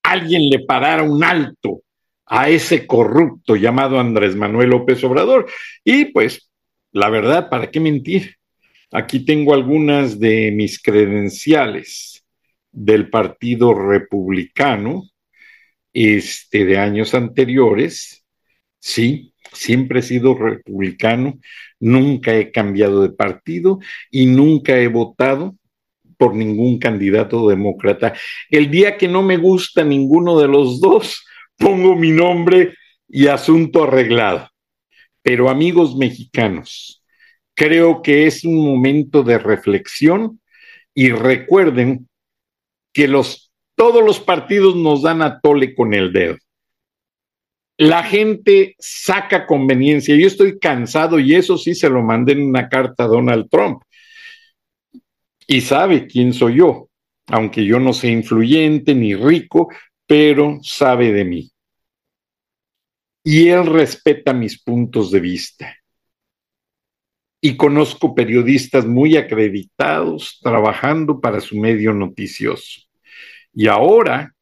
alguien 0.03 0.51
le 0.51 0.59
parara 0.59 1.01
un 1.01 1.23
alto 1.23 1.81
a 2.27 2.47
ese 2.47 2.85
corrupto 2.85 3.55
llamado 3.55 3.99
Andrés 3.99 4.35
Manuel 4.35 4.69
López 4.69 5.03
Obrador. 5.03 5.49
Y 5.83 6.05
pues, 6.05 6.47
la 6.91 7.09
verdad, 7.09 7.49
¿para 7.49 7.71
qué 7.71 7.79
mentir? 7.79 8.35
Aquí 8.91 9.25
tengo 9.25 9.55
algunas 9.55 10.19
de 10.19 10.51
mis 10.51 10.79
credenciales 10.79 12.22
del 12.73 13.09
Partido 13.09 13.73
Republicano 13.73 15.03
este, 15.93 16.65
de 16.65 16.77
años 16.77 17.13
anteriores. 17.13 18.25
Sí, 18.79 19.33
siempre 19.53 19.99
he 19.99 20.03
sido 20.03 20.35
republicano, 20.35 21.39
nunca 21.79 22.35
he 22.35 22.51
cambiado 22.51 23.01
de 23.03 23.09
partido 23.09 23.79
y 24.11 24.25
nunca 24.25 24.77
he 24.77 24.87
votado 24.87 25.55
por 26.17 26.35
ningún 26.35 26.79
candidato 26.79 27.47
demócrata. 27.47 28.13
El 28.49 28.69
día 28.71 28.97
que 28.97 29.07
no 29.07 29.21
me 29.21 29.37
gusta 29.37 29.83
ninguno 29.83 30.39
de 30.39 30.47
los 30.47 30.81
dos, 30.81 31.25
pongo 31.57 31.95
mi 31.95 32.11
nombre 32.11 32.73
y 33.07 33.27
asunto 33.27 33.83
arreglado. 33.83 34.49
Pero 35.21 35.49
amigos 35.49 35.95
mexicanos, 35.95 37.03
creo 37.53 38.01
que 38.01 38.27
es 38.27 38.43
un 38.43 38.65
momento 38.65 39.23
de 39.23 39.37
reflexión 39.37 40.41
y 40.93 41.09
recuerden 41.09 42.07
que 42.93 43.07
los, 43.07 43.51
todos 43.75 44.03
los 44.03 44.19
partidos 44.19 44.75
nos 44.75 45.01
dan 45.01 45.21
a 45.21 45.39
tole 45.41 45.75
con 45.75 45.93
el 45.93 46.13
dedo. 46.13 46.37
La 47.77 48.03
gente 48.03 48.75
saca 48.77 49.47
conveniencia. 49.47 50.15
Yo 50.15 50.27
estoy 50.27 50.59
cansado 50.59 51.19
y 51.19 51.33
eso 51.33 51.57
sí 51.57 51.73
se 51.73 51.89
lo 51.89 52.03
mandé 52.03 52.33
en 52.33 52.43
una 52.43 52.69
carta 52.69 53.05
a 53.05 53.07
Donald 53.07 53.49
Trump. 53.49 53.81
Y 55.47 55.61
sabe 55.61 56.07
quién 56.07 56.33
soy 56.33 56.57
yo, 56.57 56.89
aunque 57.27 57.65
yo 57.65 57.79
no 57.79 57.93
sea 57.93 58.11
influyente 58.11 58.93
ni 58.93 59.15
rico, 59.15 59.69
pero 60.05 60.59
sabe 60.61 61.11
de 61.11 61.25
mí. 61.25 61.51
Y 63.23 63.49
él 63.49 63.65
respeta 63.65 64.33
mis 64.33 64.61
puntos 64.61 65.09
de 65.11 65.19
vista. 65.19 65.75
Y 67.41 67.57
conozco 67.57 68.15
periodistas 68.15 68.85
muy 68.85 69.17
acreditados 69.17 70.39
trabajando 70.41 71.19
para 71.19 71.41
su 71.41 71.57
medio 71.57 71.93
noticioso. 71.93 72.81
Y 73.53 73.67
ahora 73.67 74.33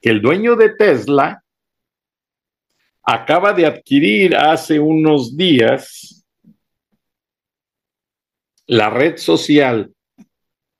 el 0.00 0.20
dueño 0.20 0.56
de 0.56 0.70
Tesla 0.76 1.42
acaba 3.02 3.52
de 3.52 3.66
adquirir 3.66 4.36
hace 4.36 4.78
unos 4.78 5.36
días 5.36 6.24
la 8.66 8.90
red 8.90 9.16
social 9.16 9.92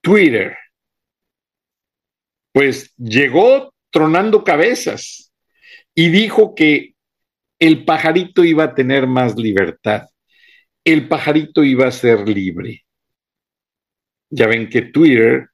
Twitter, 0.01 0.57
pues 2.53 2.93
llegó 2.97 3.73
tronando 3.91 4.45
cabezas 4.45 5.33
y 5.95 6.09
dijo 6.11 6.55
que 6.55 6.95
el 7.59 7.85
pajarito 7.85 8.45
iba 8.45 8.65
a 8.65 8.75
tener 8.75 9.07
más 9.07 9.37
libertad, 9.37 10.09
el 10.85 11.09
pajarito 11.09 11.65
iba 11.65 11.87
a 11.87 11.93
ser 11.93 12.29
libre. 12.29 12.85
Ya 14.31 14.47
ven 14.47 14.69
que 14.69 14.83
Twitter 14.83 15.49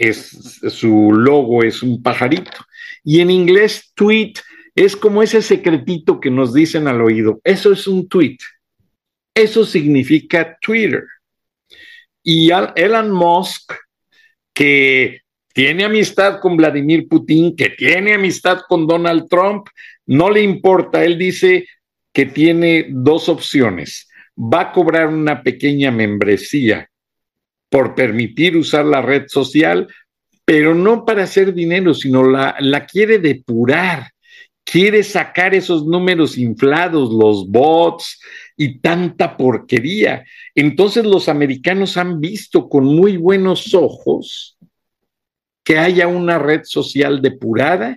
es 0.00 0.60
su 0.68 1.12
logo 1.12 1.62
es 1.62 1.82
un 1.82 2.02
pajarito 2.02 2.64
y 3.04 3.20
en 3.20 3.30
inglés 3.30 3.92
tweet 3.94 4.34
es 4.74 4.96
como 4.96 5.22
ese 5.22 5.42
secretito 5.42 6.20
que 6.20 6.30
nos 6.30 6.54
dicen 6.54 6.88
al 6.88 7.00
oído, 7.00 7.40
eso 7.44 7.72
es 7.72 7.86
un 7.86 8.08
tweet. 8.08 8.38
Eso 9.34 9.64
significa 9.64 10.56
Twitter. 10.60 11.04
Y 12.22 12.50
Elon 12.50 13.10
Musk, 13.10 13.72
que 14.52 15.20
tiene 15.52 15.84
amistad 15.84 16.40
con 16.40 16.56
Vladimir 16.56 17.08
Putin, 17.08 17.56
que 17.56 17.70
tiene 17.70 18.14
amistad 18.14 18.60
con 18.68 18.86
Donald 18.86 19.28
Trump, 19.28 19.68
no 20.06 20.30
le 20.30 20.42
importa. 20.42 21.04
Él 21.04 21.18
dice 21.18 21.66
que 22.12 22.26
tiene 22.26 22.86
dos 22.90 23.28
opciones. 23.28 24.08
Va 24.36 24.60
a 24.62 24.72
cobrar 24.72 25.08
una 25.08 25.42
pequeña 25.42 25.90
membresía 25.90 26.89
por 27.70 27.94
permitir 27.94 28.56
usar 28.56 28.84
la 28.84 29.00
red 29.00 29.28
social, 29.28 29.88
pero 30.44 30.74
no 30.74 31.04
para 31.04 31.22
hacer 31.22 31.54
dinero, 31.54 31.94
sino 31.94 32.28
la, 32.28 32.56
la 32.58 32.84
quiere 32.84 33.18
depurar, 33.18 34.10
quiere 34.64 35.02
sacar 35.02 35.54
esos 35.54 35.86
números 35.86 36.36
inflados, 36.36 37.10
los 37.12 37.48
bots 37.48 38.20
y 38.56 38.78
tanta 38.80 39.36
porquería. 39.36 40.24
Entonces 40.54 41.04
los 41.04 41.28
americanos 41.28 41.96
han 41.96 42.20
visto 42.20 42.68
con 42.68 42.84
muy 42.84 43.16
buenos 43.16 43.72
ojos 43.72 44.58
que 45.64 45.78
haya 45.78 46.08
una 46.08 46.38
red 46.38 46.62
social 46.64 47.22
depurada 47.22 47.96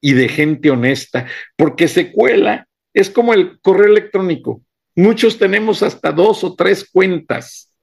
y 0.00 0.12
de 0.12 0.28
gente 0.28 0.70
honesta, 0.70 1.26
porque 1.56 1.88
se 1.88 2.12
cuela, 2.12 2.68
es 2.92 3.08
como 3.08 3.32
el 3.32 3.58
correo 3.60 3.86
electrónico. 3.86 4.60
Muchos 4.94 5.38
tenemos 5.38 5.82
hasta 5.82 6.12
dos 6.12 6.44
o 6.44 6.54
tres 6.54 6.88
cuentas 6.92 7.73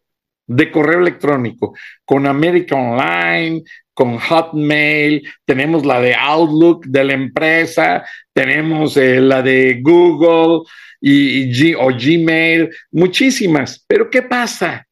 de 0.47 0.71
correo 0.71 0.99
electrónico, 0.99 1.75
con 2.05 2.27
América 2.27 2.75
Online, 2.75 3.63
con 3.93 4.17
Hotmail, 4.17 5.27
tenemos 5.45 5.85
la 5.85 6.01
de 6.01 6.15
Outlook 6.15 6.85
de 6.85 7.03
la 7.03 7.13
empresa, 7.13 8.03
tenemos 8.33 8.97
eh, 8.97 9.21
la 9.21 9.41
de 9.41 9.79
Google 9.81 10.63
y, 10.99 11.73
o 11.73 11.87
Gmail, 11.87 12.69
muchísimas. 12.91 13.83
Pero 13.87 14.09
¿qué 14.09 14.21
pasa? 14.23 14.87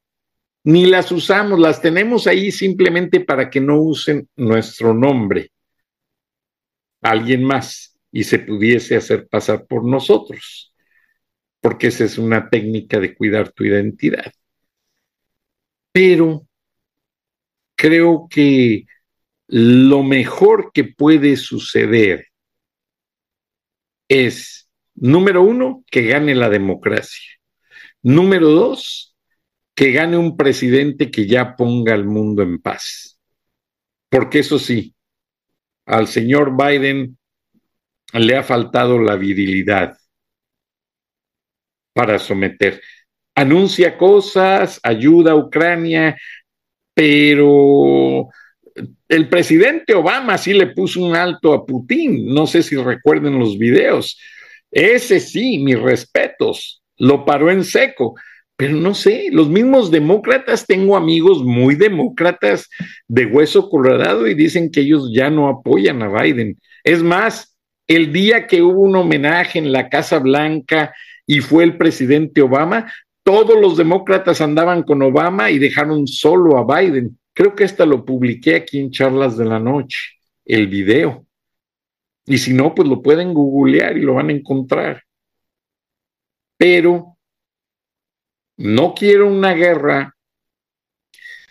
ni 0.64 0.86
las 0.86 1.12
usamos, 1.12 1.60
las 1.60 1.82
tenemos 1.82 2.28
ahí 2.28 2.52
simplemente 2.52 3.20
para 3.22 3.50
que 3.50 3.60
no 3.62 3.82
usen 3.82 4.28
nuestro 4.36 4.94
nombre, 4.94 5.52
alguien 7.02 7.44
más, 7.44 7.98
y 8.12 8.24
se 8.24 8.40
pudiese 8.40 8.96
hacer 8.96 9.28
pasar 9.28 9.66
por 9.66 9.86
nosotros, 9.86 10.74
porque 11.62 11.88
esa 11.88 12.04
es 12.04 12.18
una 12.18 12.50
técnica 12.50 13.00
de 13.00 13.16
cuidar 13.16 13.52
tu 13.52 13.64
identidad. 13.64 14.32
Pero 15.92 16.48
creo 17.76 18.28
que 18.30 18.86
lo 19.48 20.04
mejor 20.04 20.72
que 20.74 20.84
puede 20.84 21.36
suceder 21.38 22.28
es, 24.08 24.70
número 24.96 25.42
uno, 25.44 25.84
que 25.90 26.04
gane 26.04 26.36
la 26.36 26.50
democracia. 26.50 27.40
Número 28.02 28.50
dos, 28.50 29.16
que 29.76 29.92
gane 29.92 30.18
un 30.18 30.36
presidente 30.36 31.10
que 31.10 31.26
ya 31.26 31.56
ponga 31.56 31.94
al 31.94 32.06
mundo 32.06 32.44
en 32.44 32.60
paz. 32.60 33.18
Porque 34.10 34.40
eso 34.40 34.60
sí, 34.60 34.96
al 35.86 36.08
señor 36.08 36.56
Biden 36.56 37.18
le 38.14 38.36
ha 38.36 38.44
faltado 38.44 39.00
la 39.00 39.16
virilidad 39.16 39.98
para 41.94 42.20
someter. 42.20 42.82
Anuncia 43.40 43.98
cosas, 43.98 44.80
ayuda 44.84 45.32
a 45.32 45.36
Ucrania, 45.36 46.18
pero 46.94 48.28
el 49.08 49.30
presidente 49.30 49.94
Obama 49.94 50.38
sí 50.38 50.54
le 50.54 50.68
puso 50.68 51.02
un 51.02 51.16
alto 51.16 51.54
a 51.54 51.66
Putin. 51.66 52.34
No 52.34 52.48
sé 52.48 52.64
si 52.64 52.76
recuerden 52.76 53.40
los 53.40 53.58
videos. 53.58 54.20
Ese 54.72 55.20
sí, 55.20 55.60
mis 55.60 55.80
respetos, 55.80 56.82
lo 56.98 57.26
paró 57.26 57.50
en 57.50 57.64
seco 57.64 58.16
pero 58.60 58.76
no 58.76 58.94
sé, 58.94 59.30
los 59.32 59.48
mismos 59.48 59.90
demócratas, 59.90 60.68
tengo 60.68 60.98
amigos 60.98 61.42
muy 61.42 61.76
demócratas 61.76 62.68
de 63.08 63.26
hueso 63.26 63.70
colorado 63.70 64.28
y 64.28 64.34
dicen 64.34 64.70
que 64.70 64.82
ellos 64.82 65.12
ya 65.14 65.30
no 65.30 65.48
apoyan 65.48 66.04
a 66.04 66.10
Biden. 66.10 66.58
Es 66.84 67.02
más, 67.02 67.56
el 67.88 68.12
día 68.12 68.48
que 68.48 68.62
hubo 68.62 68.82
un 68.82 68.98
homenaje 68.98 69.60
en 69.60 69.72
la 69.72 69.88
Casa 69.88 70.20
Blanca 70.20 70.94
y 71.26 71.40
fue 71.40 71.64
el 71.64 71.78
presidente 71.78 72.42
Obama, 72.42 72.92
todos 73.30 73.62
los 73.62 73.78
demócratas 73.78 74.42
andaban 74.42 74.82
con 74.82 75.04
Obama 75.04 75.52
y 75.52 75.60
dejaron 75.60 76.08
solo 76.08 76.58
a 76.58 76.66
Biden. 76.66 77.20
Creo 77.32 77.54
que 77.54 77.64
hasta 77.64 77.86
lo 77.86 78.04
publiqué 78.04 78.56
aquí 78.56 78.80
en 78.80 78.90
Charlas 78.90 79.38
de 79.38 79.46
la 79.46 79.60
Noche, 79.60 80.00
el 80.46 80.66
video. 80.66 81.28
Y 82.26 82.40
si 82.40 82.56
no, 82.56 82.74
pues 82.74 82.90
lo 82.90 83.04
pueden 83.04 83.36
googlear 83.36 83.96
y 83.96 84.02
lo 84.02 84.16
van 84.16 84.30
a 84.30 84.34
encontrar. 84.34 85.04
Pero 86.58 87.20
no 88.58 88.96
quiero 88.96 89.28
una 89.28 89.54
guerra, 89.54 90.18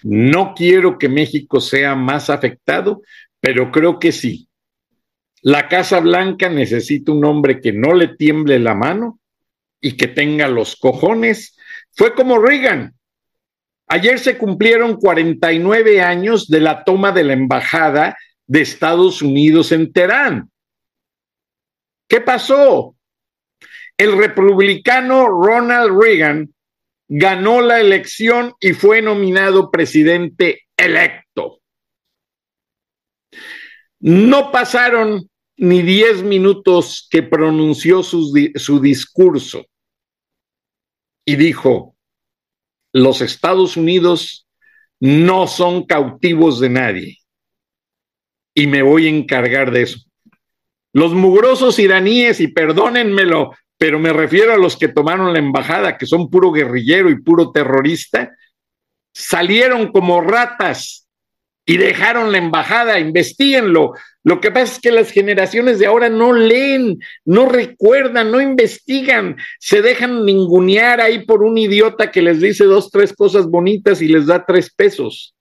no 0.03 0.55
quiero 0.57 0.99
que 0.99 1.09
México 1.09 1.61
sea 1.61 1.95
más 1.95 2.29
afectado, 2.29 3.03
pero 3.39 3.71
creo 3.71 4.01
que 4.01 4.11
sí. 4.11 4.49
La 5.43 5.69
Casa 5.69 6.01
Blanca 6.01 6.49
necesita 6.49 7.13
un 7.13 7.25
hombre 7.25 7.61
que 7.61 7.73
no 7.73 7.95
le 7.95 8.17
tiemble 8.17 8.59
la 8.59 8.75
mano 8.75 9.21
y 9.81 9.97
que 9.97 10.09
tenga 10.09 10.49
los 10.49 10.75
cojones. 10.75 11.55
Fue 11.99 12.15
como 12.15 12.39
Reagan. 12.39 12.95
Ayer 13.89 14.21
se 14.21 14.39
cumplieron 14.39 14.99
49 14.99 16.01
años 16.01 16.47
de 16.47 16.61
la 16.61 16.85
toma 16.85 17.11
de 17.11 17.25
la 17.25 17.33
embajada 17.33 18.17
de 18.47 18.61
Estados 18.61 19.21
Unidos 19.21 19.73
en 19.73 19.93
Teherán. 19.93 20.49
¿Qué 22.09 22.21
pasó? 22.21 22.95
El 23.97 24.17
republicano 24.17 25.27
Ronald 25.27 26.01
Reagan 26.01 26.55
ganó 27.09 27.63
la 27.63 27.81
elección 27.81 28.55
y 28.61 28.75
fue 28.75 29.03
nominado 29.03 29.73
presidente 29.73 30.69
electo. 30.77 31.59
No 33.99 34.53
pasaron 34.53 35.29
ni 35.57 35.83
diez 35.83 36.23
minutos 36.23 37.09
que 37.11 37.25
pronunció 37.25 38.05
su, 38.05 38.51
su, 38.55 38.81
discurso 38.81 39.67
y 41.29 41.37
dijo, 41.37 41.95
los 42.91 43.21
Estados 43.21 43.77
Unidos 43.77 44.49
no 44.99 45.47
son 45.47 45.85
cautivos 45.85 46.59
de 46.59 46.71
nadie 46.71 47.19
y 48.55 48.67
me 48.67 48.81
voy 48.81 49.09
a 49.09 49.11
encargar 49.11 49.71
de 49.71 49.83
eso. 49.83 50.01
Los 50.95 51.13
mugrosos 51.13 51.79
iraníes, 51.79 52.41
y 52.41 52.49
perdónenmelo, 52.49 53.55
pero 53.77 53.99
me 53.99 54.11
refiero 54.15 54.55
a 54.55 54.57
los 54.57 54.79
que 54.79 54.89
tomaron 54.89 55.35
la 55.35 55.39
embajada, 55.39 55.99
que 55.99 56.07
son 56.07 56.31
puro 56.31 56.51
guerrillero 56.51 57.11
y 57.11 57.21
puro 57.21 57.53
terrorista, 57.53 58.35
salieron 59.13 59.93
como 59.93 60.23
ratas 60.23 61.08
y 61.69 61.77
dejaron 61.77 62.33
la 62.33 62.39
embajada, 62.39 62.99
investiguenlo. 62.99 63.93
Lo 64.25 64.41
que 64.41 64.51
pasa 64.51 64.73
es 64.73 64.81
que 64.81 64.91
las 64.91 65.11
generaciones 65.11 65.79
de 65.79 65.85
ahora 65.85 66.09
no 66.09 66.33
leen, 66.33 66.99
no 67.27 67.47
recuerdan, 67.47 68.31
no 68.31 68.41
investigan, 68.41 69.37
se 69.61 69.83
dejan 69.83 70.25
ningunear 70.25 71.03
ahí 71.03 71.27
por 71.27 71.43
un 71.43 71.59
idiota 71.59 72.11
que 72.11 72.23
les 72.23 72.41
dice 72.41 72.65
dos, 72.65 72.91
tres 72.91 73.13
cosas 73.13 73.47
bonitas 73.49 74.01
y 74.01 74.09
les 74.09 74.25
da 74.25 74.47
tres 74.47 74.73
pesos. 74.75 75.35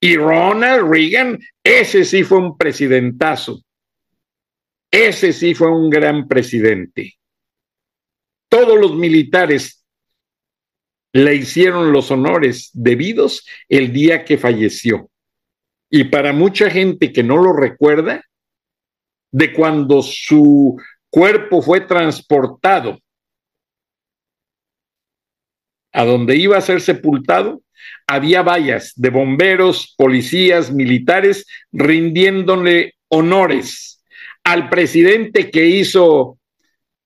Y 0.00 0.14
Ronald 0.14 0.88
Reagan, 0.88 1.40
ese 1.64 2.04
sí 2.04 2.22
fue 2.22 2.38
un 2.38 2.56
presidentazo. 2.56 3.60
Ese 4.88 5.32
sí 5.32 5.52
fue 5.52 5.68
un 5.68 5.90
gran 5.90 6.28
presidente. 6.28 7.14
Todos 8.48 8.78
los 8.78 8.94
militares 8.94 9.77
le 11.12 11.34
hicieron 11.34 11.92
los 11.92 12.10
honores 12.10 12.70
debidos 12.72 13.46
el 13.68 13.92
día 13.92 14.24
que 14.24 14.38
falleció. 14.38 15.10
Y 15.90 16.04
para 16.04 16.32
mucha 16.32 16.70
gente 16.70 17.12
que 17.12 17.22
no 17.22 17.36
lo 17.38 17.52
recuerda, 17.52 18.22
de 19.30 19.52
cuando 19.52 20.02
su 20.02 20.80
cuerpo 21.10 21.62
fue 21.62 21.80
transportado 21.82 22.98
a 25.92 26.04
donde 26.04 26.36
iba 26.36 26.56
a 26.56 26.62
ser 26.62 26.80
sepultado, 26.80 27.62
había 28.06 28.42
vallas 28.42 28.92
de 28.96 29.10
bomberos, 29.10 29.94
policías, 29.96 30.70
militares 30.70 31.46
rindiéndole 31.72 32.94
honores 33.08 34.04
al 34.44 34.68
presidente 34.68 35.50
que 35.50 35.66
hizo 35.66 36.38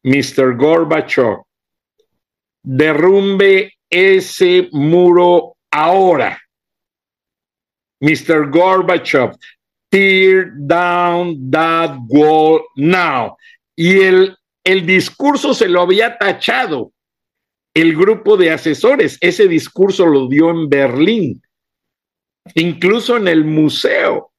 Mr. 0.03 0.57
Gorbachev. 0.57 1.43
Derrumbe 2.63 3.75
ese 3.93 4.69
muro 4.73 5.57
ahora. 5.71 6.41
Mr. 8.01 8.51
Gorbachev, 8.51 9.37
tear 9.91 10.51
down 10.57 11.51
that 11.51 11.97
wall 12.09 12.63
now. 12.75 13.37
Y 13.77 14.01
el, 14.01 14.37
el 14.65 14.85
discurso 14.87 15.55
se 15.55 15.69
lo 15.69 15.83
había 15.83 16.19
tachado 16.19 16.93
el 17.75 17.95
grupo 17.95 18.37
de 18.37 18.51
asesores. 18.51 19.19
Ese 19.21 19.47
discurso 19.47 20.07
lo 20.07 20.27
dio 20.27 20.51
en 20.51 20.69
Berlín. 20.69 21.43
Incluso 22.55 23.17
en 23.17 23.29
el 23.29 23.45
museo 23.45 24.33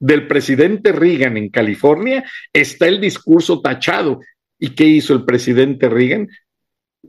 del 0.00 0.26
presidente 0.26 0.92
Reagan 0.92 1.36
en 1.36 1.50
California 1.50 2.24
está 2.52 2.86
el 2.86 3.00
discurso 3.00 3.60
tachado. 3.60 4.20
¿Y 4.58 4.70
qué 4.70 4.84
hizo 4.84 5.12
el 5.12 5.24
presidente 5.24 5.88
Reagan? 5.88 6.28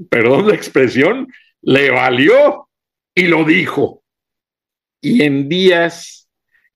Perdón 0.10 0.50
la 0.50 0.56
expresión, 0.56 1.28
le 1.66 1.92
valió 1.92 2.70
y 3.14 3.28
lo 3.28 3.44
dijo. 3.44 4.04
Y 5.02 5.24
en 5.24 5.50
días 5.50 6.30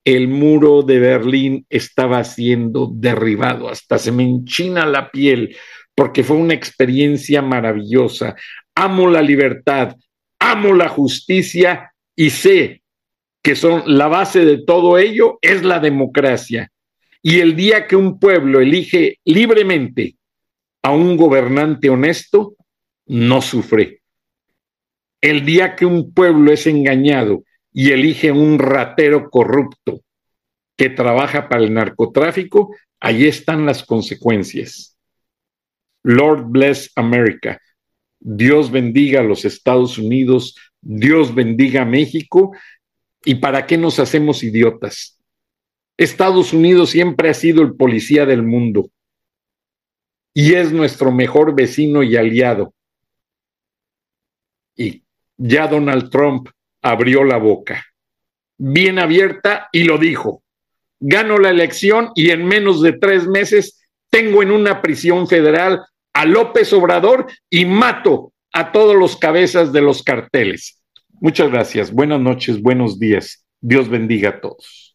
el 0.04 0.28
muro 0.28 0.84
de 0.84 1.00
Berlín 1.00 1.66
estaba 1.70 2.24
siendo 2.24 2.90
derribado, 2.94 3.70
hasta 3.70 3.98
se 3.98 4.12
me 4.12 4.24
enchina 4.24 4.86
la 4.86 5.10
piel, 5.12 5.56
porque 5.96 6.24
fue 6.24 6.38
una 6.38 6.54
experiencia 6.54 7.42
maravillosa 7.42 8.36
amo 8.80 9.10
la 9.10 9.22
libertad, 9.22 9.96
amo 10.40 10.74
la 10.74 10.88
justicia 10.88 11.92
y 12.16 12.30
sé 12.30 12.82
que 13.44 13.56
son 13.56 13.84
la 13.86 14.08
base 14.08 14.46
de 14.46 14.64
todo 14.64 14.98
ello 14.98 15.38
es 15.42 15.64
la 15.64 15.80
democracia. 15.80 16.72
Y 17.22 17.40
el 17.40 17.56
día 17.58 17.88
que 17.88 17.98
un 17.98 18.20
pueblo 18.20 18.62
elige 18.62 19.20
libremente 19.26 20.16
a 20.82 20.92
un 20.92 21.18
gobernante 21.18 21.90
honesto, 21.90 22.56
no 23.08 23.42
sufre. 23.42 23.99
El 25.22 25.46
día 25.46 25.76
que 25.76 25.86
un 25.86 26.14
pueblo 26.14 26.52
es 26.52 26.66
engañado 26.68 27.44
y 27.74 27.92
elige 27.92 28.32
un 28.32 28.58
ratero 28.58 29.30
corrupto 29.30 30.02
que 30.78 30.90
trabaja 30.90 31.50
para 31.50 31.64
el 31.64 31.74
narcotráfico, 31.74 32.74
ahí 33.00 33.26
están 33.26 33.66
las 33.66 33.84
consecuencias. 33.84 34.98
Lord 36.04 36.46
bless 36.46 36.92
America. 36.96 37.60
Dios 38.20 38.72
bendiga 38.72 39.20
a 39.20 39.24
los 39.24 39.46
Estados 39.46 39.98
Unidos, 39.98 40.56
Dios 40.82 41.36
bendiga 41.36 41.82
a 41.82 41.86
México. 41.86 42.52
¿Y 43.26 43.36
para 43.36 43.68
qué 43.68 43.78
nos 43.78 44.00
hacemos 44.00 44.44
idiotas? 44.44 45.20
Estados 45.98 46.54
Unidos 46.54 46.92
siempre 46.92 47.30
ha 47.30 47.34
sido 47.34 47.62
el 47.62 47.76
policía 47.76 48.26
del 48.26 48.44
mundo 48.44 48.90
y 50.34 50.54
es 50.54 50.72
nuestro 50.72 51.12
mejor 51.12 51.54
vecino 51.54 52.04
y 52.04 52.16
aliado. 52.16 52.74
Y 54.78 55.04
ya 55.40 55.68
Donald 55.68 56.10
Trump 56.10 56.50
abrió 56.82 57.24
la 57.24 57.38
boca, 57.38 57.86
bien 58.58 59.00
abierta, 59.00 59.70
y 59.72 59.84
lo 59.84 59.98
dijo. 59.98 60.44
Gano 61.00 61.38
la 61.38 61.50
elección 61.50 62.12
y 62.14 62.32
en 62.32 62.46
menos 62.46 62.82
de 62.82 62.94
tres 62.94 63.26
meses 63.26 63.82
tengo 64.10 64.44
en 64.44 64.52
una 64.52 64.82
prisión 64.82 65.28
federal 65.28 65.82
a 66.14 66.26
López 66.26 66.74
Obrador 66.74 67.28
y 67.50 67.66
mato 67.66 68.34
a 68.52 68.72
todos 68.74 68.96
los 68.96 69.16
cabezas 69.16 69.72
de 69.72 69.82
los 69.82 70.04
carteles. 70.04 70.82
Muchas 71.22 71.50
gracias. 71.50 71.92
Buenas 71.92 72.20
noches, 72.20 72.62
buenos 72.62 73.00
días. 73.00 73.46
Dios 73.62 73.88
bendiga 73.90 74.30
a 74.30 74.42
todos. 74.42 74.89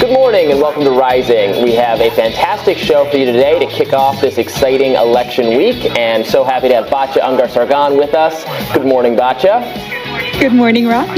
Good 0.00 0.12
morning 0.12 0.52
and 0.52 0.60
welcome 0.60 0.84
to 0.84 0.92
Rising. 0.92 1.60
We 1.64 1.74
have 1.74 2.00
a 2.00 2.08
fantastic 2.10 2.78
show 2.78 3.10
for 3.10 3.16
you 3.16 3.26
today 3.26 3.58
to 3.58 3.66
kick 3.66 3.92
off 3.92 4.20
this 4.20 4.38
exciting 4.38 4.92
election 4.92 5.56
week, 5.56 5.98
and 5.98 6.24
so 6.24 6.44
happy 6.44 6.68
to 6.68 6.74
have 6.76 6.86
Batya 6.86 7.20
Ungar 7.22 7.50
Sargon 7.50 7.98
with 7.98 8.14
us. 8.14 8.44
Good 8.72 8.86
morning, 8.86 9.16
Batya. 9.16 9.58
Good 10.38 10.52
morning, 10.52 10.86
Rob. 10.86 11.08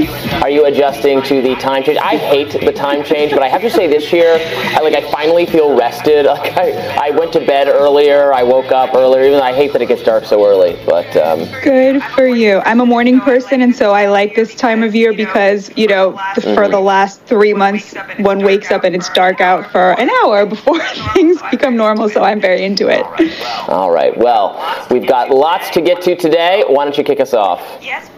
Are 0.42 0.48
you 0.48 0.64
adjusting 0.64 1.22
to 1.24 1.42
the 1.42 1.54
time 1.56 1.82
change? 1.82 1.98
I 1.98 2.16
hate 2.16 2.52
the 2.52 2.72
time 2.72 3.04
change, 3.04 3.32
but 3.32 3.42
I 3.42 3.48
have 3.48 3.60
to 3.60 3.68
say 3.68 3.86
this 3.86 4.10
year, 4.14 4.38
I 4.74 4.80
like 4.80 4.94
I 4.94 5.12
finally 5.12 5.44
feel 5.44 5.76
rested. 5.76 6.24
Like 6.30 6.56
I, 6.56 7.08
I 7.08 7.10
went 7.10 7.32
to 7.34 7.44
bed 7.44 7.68
earlier, 7.68 8.32
I 8.32 8.44
woke 8.44 8.72
up 8.72 8.94
earlier. 8.94 9.24
Even 9.24 9.40
I 9.40 9.52
hate 9.52 9.72
that 9.72 9.82
it 9.82 9.86
gets 9.86 10.02
dark 10.02 10.24
so 10.24 10.46
early, 10.46 10.80
but 10.86 11.14
um, 11.16 11.40
good 11.62 12.02
for 12.02 12.26
you. 12.26 12.60
I'm 12.64 12.80
a 12.80 12.86
morning 12.86 13.20
person, 13.20 13.60
and 13.60 13.74
so 13.74 13.92
I 13.92 14.06
like 14.06 14.34
this 14.34 14.54
time 14.54 14.82
of 14.82 14.94
year 14.94 15.12
because 15.12 15.70
you 15.76 15.86
know 15.86 16.12
for 16.12 16.40
mm-hmm. 16.40 16.70
the 16.70 16.80
last 16.80 17.20
three 17.22 17.52
months, 17.52 17.94
one 18.18 18.38
wakes 18.42 18.70
up 18.70 18.84
and 18.84 18.94
it's 18.94 19.10
dark 19.10 19.40
out 19.40 19.70
for 19.70 19.98
an 20.00 20.08
hour 20.22 20.46
before 20.46 20.80
things 21.14 21.42
become 21.50 21.76
normal. 21.76 22.08
So 22.08 22.22
I'm 22.22 22.40
very 22.40 22.64
into 22.64 22.88
it. 22.88 23.04
All 23.68 23.90
right. 23.90 24.16
Well, 24.16 24.86
we've 24.90 25.06
got 25.06 25.30
lots 25.30 25.68
to 25.70 25.82
get 25.82 26.00
to 26.02 26.16
today. 26.16 26.64
Why 26.66 26.84
don't 26.84 26.96
you 26.96 27.04
kick 27.04 27.20
us 27.20 27.34
off? 27.34 27.60
Yes. 27.82 28.08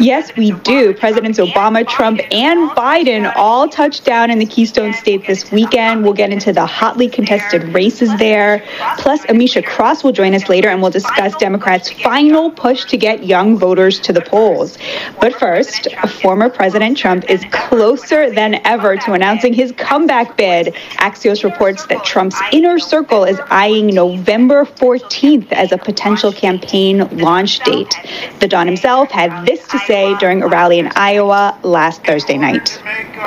Yes, 0.00 0.34
we 0.36 0.52
do. 0.52 0.94
Presidents 0.94 1.38
Obama, 1.38 1.86
Trump, 1.86 2.20
and 2.30 2.70
Biden 2.70 3.32
all 3.36 3.68
touched 3.68 4.04
down 4.04 4.30
in 4.30 4.38
the 4.38 4.46
Keystone 4.46 4.92
State 4.92 5.26
this 5.26 5.50
weekend. 5.50 6.02
We'll 6.02 6.12
get 6.12 6.30
into 6.30 6.52
the 6.52 6.66
hotly 6.66 7.08
contested 7.08 7.62
races 7.74 8.14
there. 8.18 8.62
Plus, 8.98 9.22
Amisha 9.26 9.64
Cross 9.64 10.04
will 10.04 10.12
join 10.12 10.34
us 10.34 10.48
later 10.48 10.68
and 10.68 10.82
we'll 10.82 10.90
discuss 10.90 11.34
Democrats' 11.36 11.90
final 11.90 12.50
push 12.50 12.84
to 12.86 12.96
get 12.96 13.24
young 13.24 13.56
voters 13.56 14.00
to 14.00 14.12
the 14.12 14.20
polls. 14.20 14.76
But 15.20 15.34
first, 15.38 15.88
former 16.20 16.50
President 16.50 16.98
Trump 16.98 17.24
is 17.30 17.44
closer 17.50 18.30
than 18.30 18.60
ever 18.66 18.96
to 18.96 19.12
announcing 19.12 19.52
his 19.52 19.72
comeback 19.72 20.36
bid. 20.36 20.74
Axios 20.98 21.44
reports 21.44 21.86
that 21.86 22.04
Trump's 22.04 22.40
inner 22.52 22.78
circle 22.78 23.24
is 23.24 23.38
eyeing 23.50 23.86
November 23.88 24.64
14th 24.64 25.52
as 25.52 25.72
a 25.72 25.78
potential 25.78 26.32
campaign 26.32 27.06
launch 27.18 27.60
date. 27.60 27.94
The 28.40 28.48
Don 28.48 28.66
himself 28.66 29.10
had 29.10 29.46
this 29.46 29.53
to 29.68 29.78
say 29.80 30.16
during 30.18 30.42
a 30.42 30.48
rally 30.48 30.78
in 30.78 30.90
Iowa 30.96 31.58
last 31.62 32.04
Thursday 32.04 32.38
night. 32.38 32.80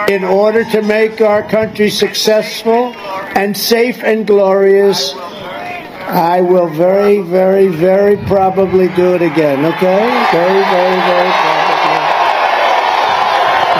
In 0.10 0.24
order 0.24 0.63
to 0.66 0.82
make 0.82 1.22
our 1.22 1.44
country 1.44 1.90
successful 1.90 2.94
and 3.36 3.56
safe 3.58 4.04
and 4.04 4.26
glorious, 4.26 5.13
I 5.16 6.42
will 6.42 6.68
very, 6.70 7.22
very, 7.22 7.68
very 7.68 8.18
probably 8.28 8.88
do 8.90 9.16
it 9.16 9.22
again, 9.22 9.66
okay? 9.66 10.08
Very, 10.32 10.63
very, 10.63 11.00
very 11.04 11.32
probably. 11.32 11.98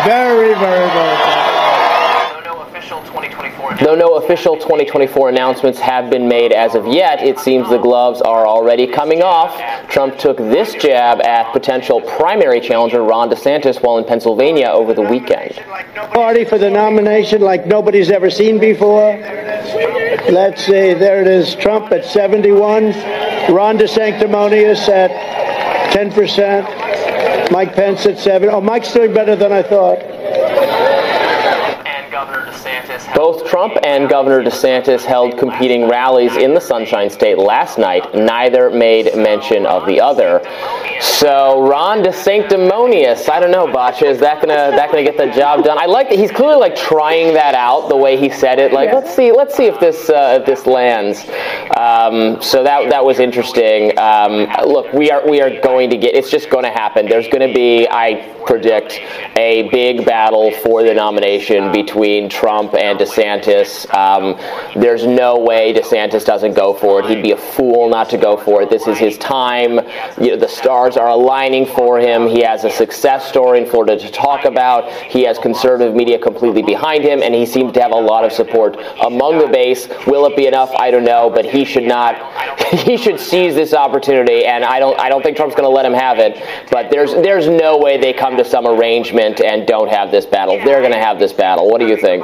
Very, 0.04 0.54
very, 0.54 0.56
very 0.56 0.90
probably. 0.92 1.37
Though 3.84 3.94
no 3.94 4.16
official 4.16 4.56
2024 4.56 5.30
announcements 5.30 5.78
have 5.80 6.10
been 6.10 6.28
made 6.28 6.52
as 6.52 6.74
of 6.74 6.88
yet, 6.88 7.22
it 7.22 7.38
seems 7.38 7.70
the 7.70 7.78
gloves 7.78 8.22
are 8.22 8.48
already 8.48 8.88
coming 8.88 9.22
off. 9.22 9.56
Trump 9.88 10.18
took 10.18 10.38
this 10.38 10.74
jab 10.74 11.22
at 11.22 11.54
potential 11.54 12.02
primary 12.02 12.60
challenger 12.60 13.04
Ron 13.04 13.30
DeSantis 13.30 13.84
while 13.84 14.00
in 14.00 14.06
Pennsylvania 14.06 14.66
over 14.66 14.96
the 14.96 15.04
weekend. 15.04 15.56
Party 16.12 16.44
for 16.44 16.58
the 16.58 16.72
nomination 16.72 17.42
like 17.42 17.68
nobody's 17.68 18.10
ever 18.10 18.32
seen 18.32 18.58
before. 18.60 19.12
Let's 20.32 20.66
see, 20.66 20.96
there 20.96 21.22
it 21.22 21.28
is. 21.28 21.54
Trump 21.54 21.92
at 21.92 22.04
71, 22.04 22.86
Ron 23.54 23.78
DeSanctimonious 23.78 24.90
at 24.90 25.12
10%, 25.92 27.52
Mike 27.52 27.76
Pence 27.76 28.08
at 28.08 28.18
7. 28.18 28.50
Oh, 28.50 28.60
Mike's 28.60 28.92
doing 28.92 29.14
better 29.14 29.36
than 29.36 29.52
I 29.52 29.62
thought. 29.62 30.00
Both 33.16 33.48
Trump 33.48 33.74
and 33.84 34.10
Governor 34.10 34.44
DeSantis 34.44 35.04
held 35.04 35.38
competing 35.38 35.88
rallies 35.88 36.36
in 36.36 36.54
the 36.54 36.62
Sunshine 36.62 37.10
State 37.10 37.38
last 37.38 37.78
night. 37.78 38.14
Neither 38.14 38.70
made 38.70 39.16
mention 39.16 39.66
of 39.66 39.86
the 39.86 40.00
other. 40.00 40.42
So 41.02 41.68
Ron 41.68 42.04
DeSanctimonious, 42.04 43.30
I 43.30 43.40
don't 43.40 43.52
know, 43.52 43.72
Bacha, 43.72 44.06
is 44.06 44.20
that 44.20 44.42
gonna 44.42 44.72
that 44.76 44.90
gonna 44.90 45.04
get 45.04 45.18
the 45.18 45.32
job 45.32 45.64
done? 45.64 45.78
I 45.78 45.86
like 45.86 46.10
that 46.10 46.18
he's 46.18 46.32
clearly 46.32 46.58
like 46.58 46.76
trying 46.76 47.34
that 47.34 47.56
out 47.56 47.90
the 47.90 47.98
way 47.98 48.18
he 48.18 48.30
said 48.30 48.60
it. 48.60 48.74
Like 48.74 48.94
let's 48.94 49.14
see 49.16 49.32
let's 49.32 49.56
see 49.56 49.66
if 49.66 49.80
this 49.80 50.10
uh, 50.10 50.40
if 50.40 50.46
this 50.46 50.66
lands. 50.66 51.20
Um, 51.78 52.42
so 52.42 52.64
that 52.64 52.90
that 52.90 53.04
was 53.04 53.20
interesting. 53.20 53.98
Um, 53.98 54.48
look, 54.66 54.92
we 54.94 55.12
are 55.12 55.28
we 55.28 55.42
are 55.42 55.60
going 55.62 55.90
to 55.90 55.98
get. 55.98 56.16
It's 56.16 56.30
just 56.30 56.50
going 56.50 56.64
to 56.64 56.72
happen. 56.72 57.08
There's 57.08 57.28
going 57.28 57.48
to 57.48 57.54
be 57.54 57.88
I 57.90 58.34
predict 58.46 59.02
a 59.36 59.68
big 59.70 60.06
battle 60.06 60.52
for 60.64 60.82
the 60.82 60.94
nomination 60.94 61.72
between 61.72 62.30
Trump 62.30 62.74
and 62.74 62.87
DeSantis. 62.96 63.92
Um, 63.94 64.38
there's 64.80 65.06
no 65.06 65.38
way 65.40 65.74
DeSantis 65.74 66.26
doesn't 66.26 66.54
go 66.54 66.74
for 66.74 67.00
it. 67.00 67.06
He'd 67.06 67.22
be 67.22 67.32
a 67.32 67.38
fool 67.38 67.90
not 67.90 68.10
to 68.12 68.18
go 68.18 68.38
for 68.38 68.62
it. 68.62 68.70
This 68.70 68.88
is 68.88 68.98
his 68.98 69.18
time. 69.18 69.80
You 70.20 70.32
know, 70.32 70.38
the 70.38 70.48
stars 70.48 70.98
are 70.98 71.10
aligning 71.10 71.66
for 71.66 72.00
him. 72.00 72.28
He 72.28 72.42
has 72.42 72.64
a 72.64 72.70
success 72.70 73.28
story 73.28 73.60
in 73.60 73.70
Florida 73.70 73.98
to 73.98 74.12
talk 74.12 74.46
about. 74.46 74.92
He 74.92 75.24
has 75.24 75.38
conservative 75.40 75.96
media 75.96 76.20
completely 76.20 76.62
behind 76.62 77.04
him, 77.04 77.22
and 77.22 77.34
he 77.34 77.46
seems 77.46 77.74
to 77.74 77.82
have 77.82 77.92
a 77.92 77.96
lot 77.96 78.24
of 78.24 78.32
support 78.32 78.78
among 79.04 79.40
the 79.40 79.48
base. 79.48 79.88
Will 80.06 80.26
it 80.26 80.36
be 80.36 80.48
enough? 80.48 80.72
I 80.78 80.92
don't 80.92 81.04
know, 81.06 81.30
but 81.30 81.46
he 81.46 81.66
should 81.66 81.86
not. 81.86 82.16
He 82.78 82.98
should 82.98 83.20
seize 83.20 83.56
this 83.56 83.74
opportunity, 83.74 84.46
and 84.46 84.64
I 84.66 84.80
don't. 84.80 85.00
I 85.00 85.08
don't 85.08 85.24
think 85.24 85.38
Trump's 85.38 85.56
going 85.56 85.70
to 85.70 85.74
let 85.74 85.86
him 85.86 85.94
have 85.94 86.20
it. 86.20 86.44
But 86.70 86.92
there's 86.92 87.14
there's 87.14 87.48
no 87.48 87.78
way 87.78 87.98
they 87.98 88.12
come 88.12 88.36
to 88.38 88.44
some 88.44 88.68
arrangement 88.68 89.40
and 89.40 89.66
don't 89.66 89.90
have 89.90 90.12
this 90.12 90.26
battle. 90.26 90.56
They're 90.58 90.82
going 90.82 90.92
to 90.92 91.00
have 91.00 91.18
this 91.18 91.32
battle. 91.32 91.70
What 91.70 91.80
do 91.80 91.88
you 91.88 91.96
think? 91.96 92.24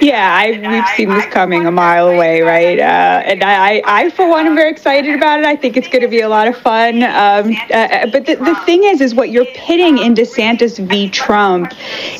Yeah, 0.00 0.34
I, 0.36 0.50
we've 0.70 0.96
seen 0.96 1.08
this 1.10 1.26
coming 1.26 1.66
a 1.66 1.70
mile 1.72 2.08
away, 2.08 2.42
right? 2.42 2.78
Uh, 2.78 3.22
and 3.24 3.42
I, 3.42 3.82
I, 3.84 4.10
for 4.10 4.28
one, 4.28 4.46
am 4.46 4.54
very 4.54 4.70
excited 4.70 5.14
about 5.14 5.40
it. 5.40 5.46
I 5.46 5.56
think 5.56 5.76
it's 5.76 5.88
going 5.88 6.02
to 6.02 6.08
be 6.08 6.20
a 6.20 6.28
lot 6.28 6.48
of 6.48 6.56
fun. 6.56 7.02
Um, 7.02 7.54
uh, 7.72 8.06
but 8.06 8.26
the, 8.26 8.36
the 8.36 8.54
thing 8.64 8.84
is, 8.84 9.00
is 9.00 9.14
what 9.14 9.30
you're 9.30 9.46
pitting 9.54 9.98
in 9.98 10.14
DeSantis 10.14 10.78
v. 10.88 11.08
Trump 11.08 11.72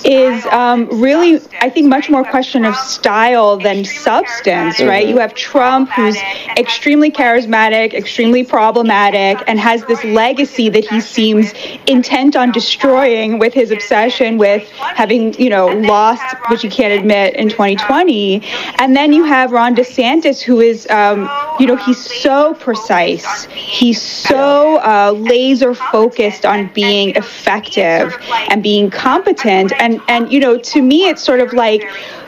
is 0.05 0.45
um, 0.47 0.89
really, 1.01 1.41
I 1.61 1.71
think, 1.71 1.89
much 1.89 2.11
more 2.11 2.25
question 2.25 2.65
of 2.65 2.75
style 2.77 3.57
than 3.57 3.85
substance, 3.85 4.81
right? 4.81 5.07
You 5.07 5.19
have 5.19 5.35
Trump, 5.35 5.91
who's 5.91 6.17
extremely 6.57 7.11
charismatic, 7.11 7.95
extremely 7.95 8.45
problematic, 8.45 9.43
and 9.47 9.59
has 9.59 9.85
this 9.85 10.03
legacy 10.05 10.69
that 10.69 10.85
he 10.85 11.01
seems 11.01 11.53
intent 11.87 12.37
on 12.37 12.53
destroying 12.53 13.39
with 13.39 13.55
his 13.55 13.71
obsession 13.71 14.39
with 14.39 14.69
having, 14.71 15.35
you 15.35 15.51
know, 15.51 15.67
lost, 15.67 16.25
which 16.51 16.63
he 16.63 16.69
can't 16.69 16.99
admit, 16.99 17.28
in 17.35 17.49
2020. 17.49 18.43
And 18.79 18.97
then 18.97 19.13
you 19.13 19.25
have 19.25 19.53
Ron 19.53 19.75
DeSantis, 19.75 20.41
who 20.41 20.61
is, 20.61 20.87
um, 20.91 21.29
you 21.59 21.67
know, 21.67 21.77
he's 21.77 21.99
so 21.99 22.55
precise. 22.55 23.45
He's 23.47 24.01
so 24.01 24.79
uh, 24.79 25.13
laser 25.13 25.75
focused 25.75 26.45
on 26.45 26.73
being 26.73 27.11
effective 27.17 28.17
and 28.51 28.63
being 28.63 28.91
competent. 28.91 29.73
And, 29.79 30.01
and, 30.09 30.33
you 30.33 30.41
know, 30.41 30.59
to 30.59 30.83
me, 30.83 31.09
it's 31.09 31.23
sort 31.23 31.41
of 31.41 31.53
like, 31.53 31.83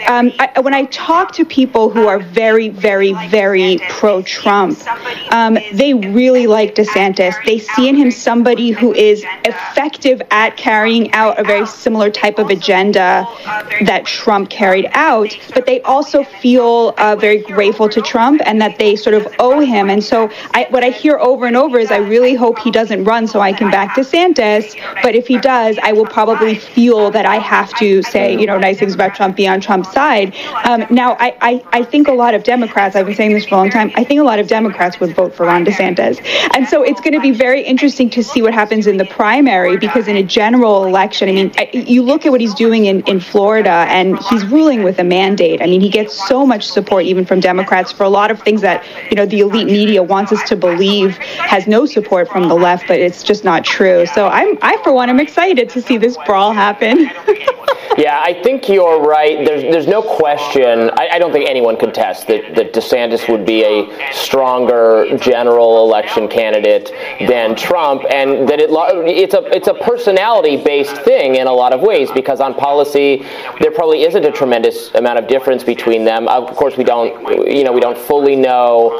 um, 0.08 0.32
I, 0.38 0.60
when 0.60 0.74
I 0.74 0.84
talk 0.86 1.32
to 1.32 1.44
people 1.44 1.90
who 1.90 2.06
are 2.06 2.18
very, 2.18 2.68
very, 2.68 3.12
very 3.28 3.78
pro 3.88 4.22
Trump, 4.22 4.78
um, 5.32 5.58
they 5.72 5.94
really 5.94 6.46
like 6.46 6.74
DeSantis. 6.74 7.34
They 7.44 7.58
see 7.58 7.88
in 7.88 7.96
him 7.96 8.10
somebody 8.10 8.70
who 8.70 8.94
is 8.94 9.24
effective 9.44 10.22
at 10.30 10.56
carrying 10.56 11.12
out 11.12 11.38
a 11.38 11.44
very 11.44 11.66
similar 11.66 12.10
type 12.10 12.38
of 12.38 12.50
agenda 12.50 13.26
that 13.82 14.04
Trump 14.06 14.50
carried 14.50 14.86
out, 14.94 15.36
but 15.54 15.66
they 15.66 15.80
also 15.82 16.22
feel 16.22 16.94
uh, 16.98 17.16
very 17.16 17.42
grateful 17.42 17.88
to 17.88 18.00
Trump 18.00 18.40
and 18.44 18.60
that 18.60 18.78
they 18.78 18.96
sort 18.96 19.14
of 19.14 19.26
owe 19.38 19.60
him. 19.60 19.90
And 19.90 20.02
so, 20.02 20.30
I, 20.52 20.66
what 20.70 20.84
I 20.84 20.90
hear 20.90 21.18
over 21.18 21.46
and 21.46 21.56
over 21.56 21.78
is, 21.78 21.90
I 21.90 21.98
really 21.98 22.34
hope 22.34 22.58
he 22.58 22.70
doesn't 22.70 23.04
run 23.04 23.26
so 23.26 23.40
I 23.40 23.52
can 23.52 23.70
back 23.70 23.96
DeSantis. 23.96 24.76
But 25.02 25.14
if 25.14 25.26
he 25.26 25.38
does, 25.38 25.78
I 25.82 25.92
will 25.92 26.06
probably 26.06 26.54
feel 26.54 27.10
that 27.10 27.26
I 27.26 27.36
have 27.36 27.72
to 27.78 28.02
say, 28.02 28.38
you 28.38 28.46
know, 28.46 28.58
nice 28.58 28.78
things 28.78 28.94
about 28.94 29.14
Trump, 29.14 29.36
be 29.36 29.46
on 29.46 29.60
Trump's 29.60 29.92
side. 29.92 30.34
Um, 30.64 30.86
now, 30.90 31.16
I, 31.18 31.36
I, 31.40 31.64
I 31.72 31.84
think 31.84 32.08
a 32.08 32.12
lot 32.12 32.34
of 32.34 32.42
Democrats, 32.42 32.96
I've 32.96 33.06
been 33.06 33.14
saying 33.14 33.32
this 33.32 33.46
for 33.46 33.54
a 33.54 33.58
long 33.58 33.70
time, 33.70 33.90
I 33.94 34.04
think 34.04 34.20
a 34.20 34.24
lot 34.24 34.38
of 34.38 34.48
Democrats 34.48 35.00
would 35.00 35.14
vote 35.14 35.34
for 35.34 35.46
Ron 35.46 35.64
DeSantis. 35.64 36.20
And 36.54 36.68
so 36.68 36.82
it's 36.82 37.00
going 37.00 37.14
to 37.14 37.20
be 37.20 37.30
very 37.30 37.62
interesting 37.62 38.10
to 38.10 38.22
see 38.22 38.42
what 38.42 38.54
happens 38.54 38.86
in 38.86 38.96
the 38.96 39.04
primary 39.06 39.76
because 39.76 40.08
in 40.08 40.16
a 40.16 40.22
general 40.22 40.84
election, 40.84 41.28
I 41.28 41.32
mean, 41.32 41.52
you 41.72 42.02
look 42.02 42.26
at 42.26 42.32
what 42.32 42.40
he's 42.40 42.54
doing 42.54 42.86
in, 42.86 43.02
in 43.02 43.20
Florida 43.20 43.86
and 43.88 44.18
he's 44.24 44.44
ruling 44.46 44.79
with 44.82 44.98
a 44.98 45.04
mandate. 45.04 45.62
I 45.62 45.66
mean, 45.66 45.80
he 45.80 45.88
gets 45.88 46.26
so 46.28 46.46
much 46.46 46.68
support 46.68 47.04
even 47.04 47.24
from 47.24 47.40
Democrats 47.40 47.92
for 47.92 48.04
a 48.04 48.08
lot 48.08 48.30
of 48.30 48.40
things 48.42 48.60
that, 48.62 48.84
you 49.10 49.16
know, 49.16 49.26
the 49.26 49.40
elite 49.40 49.66
media 49.66 50.02
wants 50.02 50.32
us 50.32 50.42
to 50.48 50.56
believe 50.56 51.16
has 51.16 51.66
no 51.66 51.86
support 51.86 52.28
from 52.28 52.48
the 52.48 52.54
left, 52.54 52.86
but 52.88 52.98
it's 52.98 53.22
just 53.22 53.44
not 53.44 53.64
true. 53.64 54.06
So 54.06 54.28
I'm, 54.28 54.58
I, 54.62 54.82
for 54.82 54.92
one, 54.92 55.10
am 55.10 55.20
excited 55.20 55.68
to 55.70 55.82
see 55.82 55.98
this 55.98 56.16
brawl 56.26 56.52
happen. 56.52 56.98
yeah, 57.96 58.22
I 58.24 58.40
think 58.42 58.68
you're 58.68 59.00
right. 59.00 59.44
There's, 59.44 59.62
there's 59.62 59.86
no 59.86 60.02
question. 60.02 60.90
I, 60.96 61.08
I 61.12 61.18
don't 61.18 61.32
think 61.32 61.48
anyone 61.48 61.76
contests 61.76 62.24
that, 62.24 62.54
that 62.54 62.72
DeSantis 62.72 63.30
would 63.30 63.44
be 63.44 63.64
a 63.64 64.12
stronger 64.12 65.16
general 65.18 65.84
election 65.84 66.28
candidate 66.28 66.92
than 67.28 67.56
Trump, 67.56 68.02
and 68.10 68.48
that 68.48 68.60
it, 68.60 68.70
it's 68.70 69.34
a 69.34 69.44
it's 69.54 69.68
a 69.68 69.74
personality 69.74 70.56
based 70.62 70.96
thing 70.98 71.36
in 71.36 71.46
a 71.46 71.52
lot 71.52 71.72
of 71.72 71.80
ways 71.80 72.10
because 72.12 72.40
on 72.40 72.54
policy 72.54 73.26
there 73.60 73.70
probably 73.70 74.02
isn't 74.04 74.24
a 74.24 74.32
tremendous 74.32 74.69
amount 74.94 75.18
of 75.18 75.26
difference 75.28 75.64
between 75.64 76.04
them. 76.04 76.28
Of 76.28 76.56
course, 76.56 76.76
we 76.76 76.84
don't 76.84 77.12
you 77.46 77.64
know 77.64 77.72
we 77.72 77.80
don't 77.80 77.98
fully 77.98 78.36
know 78.36 78.90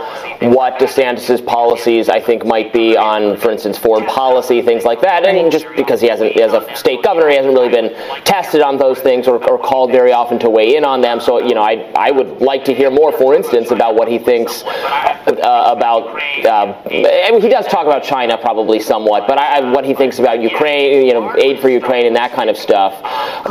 what 0.40 0.78
DeSantis's 0.78 1.40
policies 1.40 2.08
I 2.08 2.20
think 2.20 2.44
might 2.44 2.72
be 2.72 2.96
on, 2.96 3.36
for 3.36 3.50
instance, 3.50 3.76
foreign 3.78 4.06
policy 4.06 4.62
things 4.62 4.84
like 4.84 5.00
that, 5.02 5.24
and 5.26 5.50
just 5.50 5.66
because 5.76 6.00
he 6.00 6.08
hasn't 6.08 6.36
as 6.36 6.52
a 6.52 6.62
state 6.76 7.02
governor 7.02 7.28
he 7.28 7.36
hasn't 7.36 7.54
really 7.54 7.68
been 7.68 7.94
tested 8.24 8.60
on 8.62 8.76
those 8.78 8.98
things 9.00 9.28
or, 9.28 9.36
or 9.48 9.58
called 9.58 9.90
very 9.90 10.12
often 10.12 10.38
to 10.38 10.50
weigh 10.50 10.76
in 10.76 10.84
on 10.84 11.00
them. 11.00 11.20
So 11.20 11.40
you 11.40 11.54
know 11.54 11.62
I 11.62 11.90
I 11.96 12.10
would 12.10 12.40
like 12.40 12.64
to 12.64 12.74
hear 12.74 12.90
more, 12.90 13.12
for 13.12 13.34
instance, 13.34 13.70
about 13.70 13.94
what 13.94 14.08
he 14.08 14.18
thinks 14.18 14.62
uh, 14.64 15.74
about. 15.76 16.08
Uh, 16.44 16.74
I 16.86 17.30
mean, 17.30 17.40
he 17.40 17.48
does 17.48 17.66
talk 17.66 17.86
about 17.86 18.02
China 18.02 18.38
probably 18.38 18.80
somewhat, 18.80 19.26
but 19.26 19.38
I, 19.38 19.58
I, 19.58 19.70
what 19.70 19.84
he 19.84 19.94
thinks 19.94 20.18
about 20.18 20.40
Ukraine, 20.40 21.06
you 21.06 21.14
know, 21.14 21.34
aid 21.36 21.60
for 21.60 21.68
Ukraine 21.68 22.06
and 22.06 22.16
that 22.16 22.32
kind 22.32 22.50
of 22.50 22.56
stuff. 22.56 23.00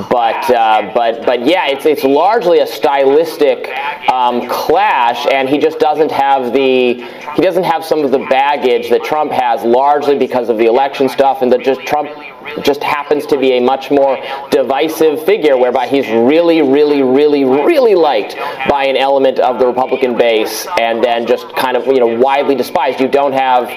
But 0.10 0.49
uh, 0.49 0.91
but 0.93 1.25
but 1.25 1.45
yeah, 1.45 1.67
it's 1.67 1.86
it's 1.86 2.03
largely 2.13 2.60
a 2.60 2.67
stylistic 2.67 3.69
um, 4.10 4.48
clash, 4.50 5.26
and 5.28 5.48
he 5.48 5.58
just 5.58 5.80
doesn't 5.80 6.12
have 6.12 6.54
the 6.54 6.95
he 7.36 7.41
doesn't 7.41 7.63
have 7.63 7.86
some 7.86 8.04
of 8.04 8.12
the 8.12 8.26
baggage 8.30 8.89
that 8.89 9.04
Trump 9.04 9.32
has, 9.32 9.63
largely 9.63 10.17
because 10.17 10.50
of 10.50 10.58
the 10.58 10.65
election 10.65 11.08
stuff 11.08 11.41
and 11.41 11.52
that 11.52 11.62
just 11.62 11.82
Trump 11.82 12.10
just 12.63 12.83
happens 12.83 13.25
to 13.27 13.38
be 13.38 13.53
a 13.53 13.59
much 13.59 13.91
more 13.91 14.17
divisive 14.51 15.23
figure, 15.25 15.57
whereby 15.57 15.88
he's 15.88 16.07
really, 16.09 16.62
really, 16.62 17.03
really, 17.03 17.43
really 17.45 17.95
liked 17.95 18.35
by 18.69 18.85
an 18.85 18.97
element 18.97 19.39
of 19.39 19.59
the 19.59 19.65
Republican 19.65 20.17
base, 20.17 20.67
and 20.79 21.03
then 21.03 21.25
just 21.25 21.47
kind 21.55 21.75
of 21.77 21.85
you 21.88 21.99
know 21.99 22.19
widely 22.19 22.55
despised. 22.55 22.99
You 22.99 23.07
don't 23.07 23.33
have, 23.33 23.69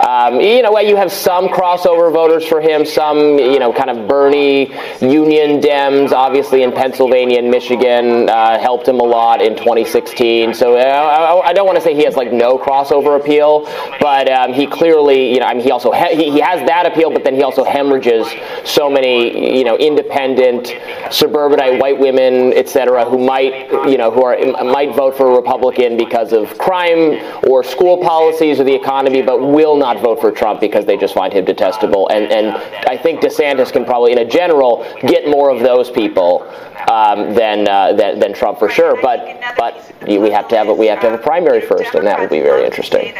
um, 0.00 0.40
you 0.40 0.62
know, 0.62 0.78
you 0.80 0.96
have 0.96 1.12
some 1.12 1.48
crossover 1.48 2.12
voters 2.12 2.46
for 2.46 2.60
him, 2.60 2.84
some 2.84 3.38
you 3.38 3.58
know 3.58 3.72
kind 3.72 3.90
of 3.90 4.08
Bernie 4.08 4.70
Union 5.00 5.60
Dems, 5.60 6.12
obviously 6.12 6.62
in 6.62 6.72
Pennsylvania 6.72 7.38
and 7.38 7.50
Michigan, 7.50 8.28
uh, 8.28 8.58
helped 8.58 8.86
him 8.86 9.00
a 9.00 9.04
lot 9.04 9.42
in 9.42 9.56
2016. 9.56 10.54
So 10.54 10.76
uh, 10.76 11.42
I 11.44 11.52
don't 11.52 11.66
want 11.66 11.76
to 11.76 11.82
say 11.82 11.94
he 11.94 12.04
has 12.04 12.16
like 12.16 12.32
no 12.32 12.58
crossover 12.58 13.18
appeal, 13.18 13.64
but 14.00 14.30
um, 14.30 14.52
he 14.52 14.66
clearly, 14.66 15.32
you 15.32 15.40
know, 15.40 15.46
I 15.46 15.54
mean, 15.54 15.62
he 15.62 15.70
also 15.70 15.92
he, 15.92 16.30
he 16.30 16.40
has 16.40 16.66
that 16.66 16.86
appeal, 16.86 17.10
but 17.10 17.24
then 17.24 17.34
he 17.34 17.42
also 17.42 17.64
hemorrhages 17.64 18.17
so 18.64 18.88
many, 18.90 19.58
you 19.58 19.64
know, 19.64 19.76
independent 19.76 20.74
suburbanite 21.10 21.80
white 21.80 21.98
women, 21.98 22.52
et 22.54 22.68
cetera, 22.68 23.04
who 23.04 23.18
might, 23.18 23.70
you 23.88 23.98
know, 23.98 24.10
who 24.10 24.24
are 24.24 24.36
might 24.64 24.94
vote 24.94 25.16
for 25.16 25.32
a 25.32 25.36
Republican 25.36 25.96
because 25.96 26.32
of 26.32 26.56
crime 26.58 27.20
or 27.48 27.62
school 27.62 27.98
policies 27.98 28.60
or 28.60 28.64
the 28.64 28.74
economy, 28.74 29.22
but 29.22 29.40
will 29.40 29.76
not 29.76 30.00
vote 30.00 30.20
for 30.20 30.30
Trump 30.30 30.60
because 30.60 30.84
they 30.86 30.96
just 30.96 31.14
find 31.14 31.32
him 31.32 31.44
detestable. 31.44 32.08
And 32.08 32.30
and 32.32 32.48
I 32.88 32.96
think 32.96 33.20
DeSantis 33.20 33.72
can 33.72 33.84
probably, 33.84 34.12
in 34.12 34.18
a 34.18 34.24
general, 34.24 34.84
get 35.00 35.28
more 35.28 35.50
of 35.50 35.60
those 35.60 35.90
people 35.90 36.42
um, 36.90 37.34
than, 37.34 37.68
uh, 37.68 37.92
than 37.92 38.18
than 38.18 38.32
Trump 38.32 38.58
for 38.58 38.68
sure. 38.68 39.00
But 39.00 39.40
but 39.56 39.74
we 40.16 40.30
have 40.30 40.48
to 40.48 40.56
have 40.56 40.68
a, 40.68 40.74
we 40.74 40.86
have 40.86 41.00
to 41.00 41.10
have 41.10 41.20
a 41.20 41.22
primary 41.22 41.60
first, 41.60 41.94
and 41.94 42.06
that 42.06 42.18
will 42.18 42.28
be 42.28 42.40
very 42.40 42.64
interesting. 42.64 43.14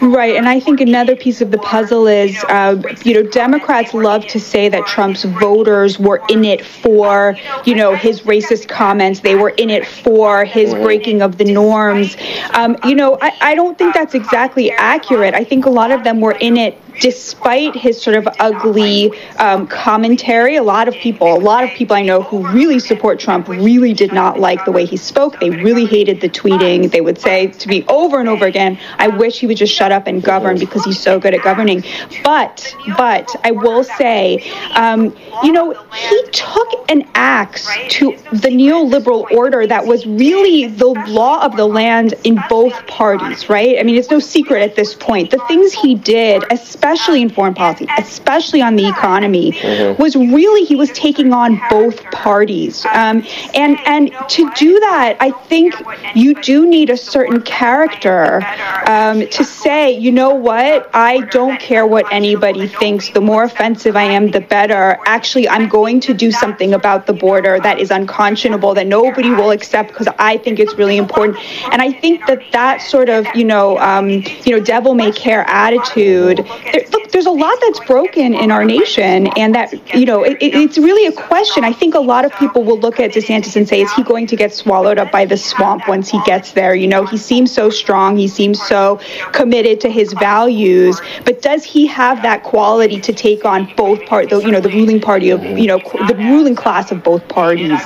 Right, 0.00 0.34
and 0.34 0.48
I 0.48 0.58
think 0.58 0.80
another 0.80 1.14
piece 1.14 1.40
of 1.40 1.50
the 1.50 1.58
puzzle 1.58 2.08
is, 2.08 2.42
uh, 2.48 2.82
you 3.04 3.14
know, 3.14 3.22
Democrats 3.30 3.94
love 3.94 4.26
to 4.26 4.40
say 4.40 4.68
that 4.68 4.86
Trump's 4.86 5.24
voters 5.24 5.98
were 5.98 6.22
in 6.28 6.44
it 6.44 6.64
for, 6.64 7.36
you 7.64 7.74
know, 7.74 7.94
his 7.94 8.22
racist 8.22 8.68
comments. 8.68 9.20
They 9.20 9.36
were 9.36 9.50
in 9.50 9.70
it 9.70 9.86
for 9.86 10.44
his 10.44 10.72
mm-hmm. 10.72 10.82
breaking 10.82 11.22
of 11.22 11.38
the 11.38 11.44
norms. 11.44 12.16
Um, 12.54 12.76
you 12.84 12.94
know, 12.94 13.18
I, 13.22 13.32
I 13.40 13.54
don't 13.54 13.78
think 13.78 13.94
that's 13.94 14.14
exactly 14.14 14.72
accurate. 14.72 15.34
I 15.34 15.44
think 15.44 15.66
a 15.66 15.70
lot 15.70 15.90
of 15.92 16.02
them 16.02 16.20
were 16.20 16.36
in 16.40 16.56
it 16.56 16.80
despite 17.00 17.74
his 17.74 18.00
sort 18.00 18.16
of 18.16 18.28
ugly 18.38 19.10
um, 19.38 19.66
commentary, 19.66 20.56
a 20.56 20.62
lot 20.62 20.88
of 20.88 20.94
people, 20.94 21.34
a 21.34 21.38
lot 21.38 21.64
of 21.64 21.70
people 21.70 21.94
I 21.96 22.02
know 22.02 22.22
who 22.22 22.46
really 22.48 22.78
support 22.78 23.18
Trump 23.20 23.48
really 23.48 23.92
did 23.92 24.12
not 24.12 24.40
like 24.40 24.64
the 24.64 24.72
way 24.72 24.84
he 24.84 24.96
spoke. 24.96 25.38
They 25.40 25.50
really 25.50 25.86
hated 25.86 26.20
the 26.20 26.28
tweeting. 26.28 26.90
They 26.90 27.00
would 27.00 27.18
say 27.20 27.48
to 27.48 27.68
me 27.68 27.84
over 27.88 28.18
and 28.20 28.28
over 28.28 28.46
again, 28.46 28.78
I 28.98 29.08
wish 29.08 29.40
he 29.40 29.46
would 29.46 29.56
just 29.56 29.74
shut 29.74 29.92
up 29.92 30.06
and 30.06 30.22
govern 30.22 30.58
because 30.58 30.84
he's 30.84 31.00
so 31.00 31.18
good 31.18 31.34
at 31.34 31.42
governing. 31.42 31.84
But, 32.24 32.74
but 32.96 33.34
I 33.44 33.50
will 33.50 33.84
say, 33.84 34.50
um, 34.74 35.16
you 35.42 35.52
know, 35.52 35.72
he 35.92 36.22
took 36.32 36.90
an 36.90 37.08
axe 37.14 37.68
to 37.90 38.16
the 38.32 38.48
neoliberal 38.48 39.30
order 39.30 39.66
that 39.66 39.86
was 39.86 40.06
really 40.06 40.66
the 40.66 40.88
law 41.08 41.44
of 41.44 41.56
the 41.56 41.66
land 41.66 42.14
in 42.24 42.40
both 42.48 42.86
parties, 42.86 43.48
right? 43.48 43.78
I 43.78 43.82
mean, 43.82 43.96
it's 43.96 44.10
no 44.10 44.18
secret 44.18 44.62
at 44.62 44.76
this 44.76 44.94
point. 44.94 45.30
The 45.30 45.42
things 45.48 45.72
he 45.72 45.94
did, 45.94 46.44
especially 46.50 46.85
especially 46.86 47.22
in 47.22 47.28
foreign 47.28 47.54
policy, 47.54 47.86
especially 47.98 48.62
on 48.62 48.76
the 48.76 48.86
economy, 48.88 49.52
mm-hmm. 49.52 50.00
was 50.00 50.14
really 50.16 50.64
he 50.64 50.76
was 50.76 50.90
taking 50.90 51.32
on 51.32 51.60
both 51.68 52.02
parties. 52.10 52.84
Um, 52.86 53.24
and 53.54 53.78
and 53.86 54.12
to 54.30 54.50
do 54.54 54.78
that, 54.80 55.16
I 55.20 55.30
think 55.30 55.74
you 56.14 56.34
do 56.42 56.68
need 56.68 56.90
a 56.90 56.96
certain 56.96 57.42
character 57.42 58.46
um, 58.86 59.26
to 59.28 59.44
say, 59.44 59.90
you 59.90 60.12
know 60.12 60.34
what, 60.34 60.88
I 60.94 61.20
don't 61.26 61.58
care 61.60 61.86
what 61.86 62.10
anybody 62.12 62.68
thinks. 62.68 63.10
The 63.10 63.20
more 63.20 63.44
offensive 63.44 63.96
I 63.96 64.04
am, 64.04 64.30
the 64.30 64.40
better. 64.40 64.98
Actually, 65.06 65.48
I'm 65.48 65.68
going 65.68 66.00
to 66.00 66.14
do 66.14 66.30
something 66.30 66.74
about 66.74 67.06
the 67.06 67.12
border 67.12 67.58
that 67.60 67.78
is 67.80 67.90
unconscionable, 67.90 68.74
that 68.74 68.86
nobody 68.86 69.30
will 69.30 69.50
accept 69.50 69.88
because 69.88 70.08
I 70.18 70.36
think 70.38 70.58
it's 70.58 70.74
really 70.74 70.96
important. 70.96 71.38
And 71.72 71.82
I 71.82 71.92
think 71.92 72.26
that 72.26 72.40
that 72.52 72.82
sort 72.82 73.08
of, 73.08 73.26
you 73.34 73.44
know, 73.44 73.78
um, 73.78 74.08
you 74.44 74.52
know, 74.52 74.60
devil 74.60 74.94
may 74.94 75.10
care 75.12 75.44
attitude 75.48 76.46
look, 76.90 77.10
there's 77.12 77.26
a 77.26 77.30
lot 77.30 77.56
that's 77.60 77.80
broken 77.80 78.34
in 78.34 78.50
our 78.50 78.64
nation, 78.64 79.28
and 79.36 79.54
that 79.54 79.94
you 79.94 80.04
know, 80.04 80.22
it, 80.22 80.36
it's 80.40 80.78
really 80.78 81.06
a 81.06 81.12
question. 81.12 81.64
I 81.64 81.72
think 81.72 81.94
a 81.94 82.00
lot 82.00 82.24
of 82.24 82.32
people 82.36 82.62
will 82.64 82.78
look 82.78 83.00
at 83.00 83.12
DeSantis 83.12 83.56
and 83.56 83.68
say, 83.68 83.80
is 83.80 83.92
he 83.94 84.02
going 84.02 84.26
to 84.28 84.36
get 84.36 84.52
swallowed 84.52 84.98
up 84.98 85.10
by 85.10 85.24
the 85.24 85.36
swamp 85.36 85.88
once 85.88 86.08
he 86.08 86.20
gets 86.24 86.52
there? 86.52 86.74
You 86.74 86.88
know, 86.88 87.04
he 87.06 87.16
seems 87.16 87.52
so 87.52 87.70
strong, 87.70 88.16
he 88.16 88.28
seems 88.28 88.60
so 88.66 89.00
committed 89.32 89.80
to 89.80 89.90
his 89.90 90.12
values, 90.14 91.00
but 91.24 91.42
does 91.42 91.64
he 91.64 91.86
have 91.86 92.22
that 92.22 92.42
quality 92.42 93.00
to 93.00 93.12
take 93.12 93.44
on 93.44 93.72
both 93.76 94.04
part, 94.06 94.30
the 94.30 94.38
you 94.38 94.50
know, 94.50 94.60
the 94.60 94.70
ruling 94.70 95.00
party 95.00 95.30
of 95.30 95.42
you 95.42 95.66
know, 95.66 95.78
the 96.08 96.16
ruling 96.16 96.54
class 96.54 96.92
of 96.92 97.02
both 97.02 97.26
parties? 97.28 97.80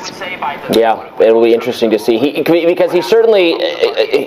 Yeah, 0.72 1.11
it'll 1.20 1.42
be 1.42 1.55
interesting 1.55 1.90
to 1.90 1.98
see. 1.98 2.18
He 2.18 2.42
because 2.42 2.92
he 2.92 3.03
certainly 3.03 3.57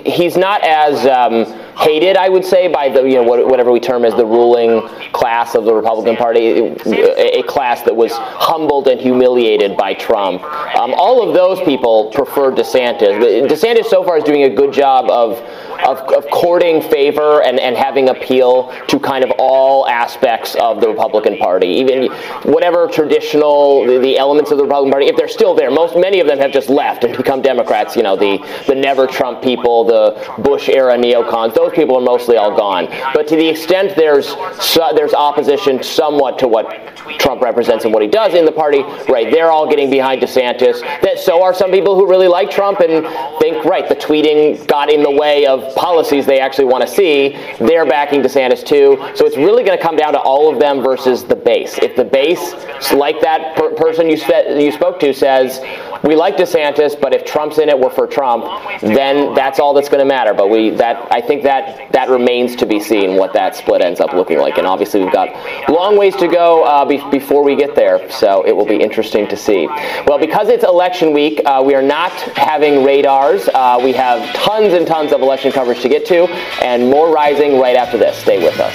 he's 0.04 0.36
not 0.36 0.62
as 0.62 1.06
um, 1.06 1.44
hated, 1.78 2.16
I 2.16 2.28
would 2.28 2.44
say, 2.44 2.68
by 2.68 2.88
the 2.88 3.02
you 3.02 3.16
know 3.16 3.22
whatever 3.22 3.72
we 3.72 3.80
term 3.80 4.04
as 4.04 4.14
the 4.14 4.26
ruling 4.26 4.88
class 5.12 5.54
of 5.54 5.64
the 5.64 5.74
Republican 5.74 6.16
Party, 6.16 6.74
a 6.86 7.42
class 7.44 7.82
that 7.82 7.94
was 7.94 8.12
humbled 8.12 8.88
and 8.88 9.00
humiliated 9.00 9.76
by 9.76 9.94
Trump. 9.94 10.42
Um, 10.76 10.94
all 10.94 11.26
of 11.26 11.34
those 11.34 11.60
people 11.60 12.10
prefer 12.10 12.50
DeSantis. 12.52 13.48
DeSantis 13.48 13.86
so 13.86 14.04
far 14.04 14.18
is 14.18 14.24
doing 14.24 14.44
a 14.44 14.50
good 14.50 14.72
job 14.72 15.10
of 15.10 15.38
of, 15.84 15.98
of 16.12 16.28
courting 16.30 16.80
favor 16.80 17.42
and, 17.42 17.60
and 17.60 17.76
having 17.76 18.08
appeal 18.08 18.72
to 18.88 18.98
kind 18.98 19.24
of 19.24 19.30
all 19.38 19.86
aspects 19.86 20.54
of 20.56 20.80
the 20.80 20.88
Republican 20.88 21.36
Party, 21.36 21.66
even 21.66 22.10
whatever 22.44 22.88
traditional 22.88 23.84
the, 23.84 23.98
the, 23.98 24.16
elements 24.16 24.50
of 24.50 24.58
the 24.58 24.64
Republican 24.64 24.92
Party, 24.92 25.06
if 25.06 25.16
they're 25.16 25.28
still 25.28 25.54
there. 25.54 25.70
Most 25.70 25.96
many 25.96 26.20
of 26.20 26.26
them 26.26 26.38
have 26.38 26.52
just 26.52 26.70
left 26.70 27.04
and 27.04 27.16
become 27.16 27.42
Democrats. 27.42 27.96
You 27.96 28.02
know, 28.02 28.16
the 28.16 28.38
the 28.66 28.74
never 28.74 29.06
Trump 29.06 29.42
people, 29.42 29.84
the 29.84 30.42
Bush 30.42 30.68
era 30.68 30.96
neocons. 30.96 31.54
Those 31.54 31.63
people 31.72 31.96
are 31.96 32.02
mostly 32.02 32.36
all 32.36 32.56
gone. 32.56 32.86
But 33.14 33.26
to 33.28 33.36
the 33.36 33.48
extent 33.48 33.96
there's 33.96 34.34
there's 34.94 35.14
opposition 35.14 35.82
somewhat 35.82 36.38
to 36.40 36.48
what 36.48 36.96
Trump 37.18 37.42
represents 37.42 37.84
and 37.84 37.92
what 37.92 38.02
he 38.02 38.08
does 38.08 38.34
in 38.34 38.44
the 38.44 38.52
party, 38.52 38.82
right? 39.08 39.30
They're 39.30 39.50
all 39.50 39.68
getting 39.68 39.90
behind 39.90 40.22
DeSantis. 40.22 40.80
That 41.02 41.18
so 41.18 41.42
are 41.42 41.54
some 41.54 41.70
people 41.70 41.94
who 41.94 42.08
really 42.08 42.28
like 42.28 42.50
Trump 42.50 42.80
and 42.80 43.06
think, 43.40 43.64
right, 43.64 43.88
the 43.88 43.96
tweeting 43.96 44.66
got 44.66 44.90
in 44.90 45.02
the 45.02 45.10
way 45.10 45.46
of 45.46 45.74
policies 45.74 46.26
they 46.26 46.40
actually 46.40 46.66
want 46.66 46.86
to 46.86 46.92
see. 46.92 47.38
They're 47.58 47.86
backing 47.86 48.22
DeSantis 48.22 48.64
too. 48.64 48.96
So 49.14 49.26
it's 49.26 49.36
really 49.36 49.64
going 49.64 49.76
to 49.76 49.82
come 49.82 49.96
down 49.96 50.12
to 50.12 50.20
all 50.20 50.52
of 50.52 50.58
them 50.60 50.82
versus 50.82 51.24
the 51.24 51.36
base. 51.36 51.78
If 51.78 51.96
the 51.96 52.04
base, 52.04 52.54
like 52.92 53.20
that 53.20 53.56
per- 53.56 53.74
person 53.74 54.08
you, 54.08 54.16
spe- 54.16 54.56
you 54.56 54.72
spoke 54.72 54.98
to, 55.00 55.12
says, 55.12 55.60
we 56.04 56.14
like 56.14 56.36
DeSantis, 56.36 57.00
but 57.00 57.14
if 57.14 57.24
Trump's 57.24 57.58
in 57.58 57.68
it, 57.68 57.78
we're 57.78 57.90
for 57.90 58.06
Trump, 58.06 58.44
then 58.82 59.34
that's 59.34 59.58
all 59.58 59.72
that's 59.72 59.88
going 59.88 60.00
to 60.00 60.04
matter. 60.04 60.34
But 60.34 60.50
we 60.50 60.70
that 60.70 61.08
I 61.10 61.20
think 61.20 61.42
that 61.44 61.90
that 61.92 62.10
remains 62.10 62.54
to 62.56 62.66
be 62.66 62.78
seen 62.78 63.16
what 63.16 63.32
that 63.32 63.56
split 63.56 63.80
ends 63.80 64.00
up 64.00 64.12
looking 64.12 64.38
like. 64.38 64.58
And 64.58 64.66
obviously, 64.66 65.02
we've 65.02 65.12
got 65.12 65.30
long 65.68 65.96
ways 65.96 66.14
to 66.16 66.28
go 66.28 66.64
uh, 66.64 66.84
be- 66.84 67.02
before 67.10 67.42
we 67.42 67.56
get 67.56 67.74
there. 67.74 68.10
So 68.10 68.46
it 68.46 68.52
will 68.54 68.66
be 68.66 68.76
interesting 68.76 69.26
to 69.28 69.36
see. 69.36 69.66
Well, 70.06 70.18
because 70.18 70.48
it's 70.48 70.64
election 70.64 71.12
week, 71.12 71.40
uh, 71.46 71.62
we 71.64 71.74
are 71.74 71.82
not 71.82 72.12
having 72.36 72.84
radars. 72.84 73.48
Uh, 73.48 73.80
we 73.82 73.92
have 73.92 74.34
tons 74.34 74.74
and 74.74 74.86
tons 74.86 75.12
of 75.12 75.22
election 75.22 75.52
coverage 75.52 75.80
to 75.80 75.88
get 75.88 76.04
to, 76.06 76.26
and 76.62 76.90
more 76.90 77.12
rising 77.12 77.58
right 77.58 77.76
after 77.76 77.96
this. 77.96 78.18
Stay 78.18 78.38
with 78.38 78.60
us. 78.60 78.74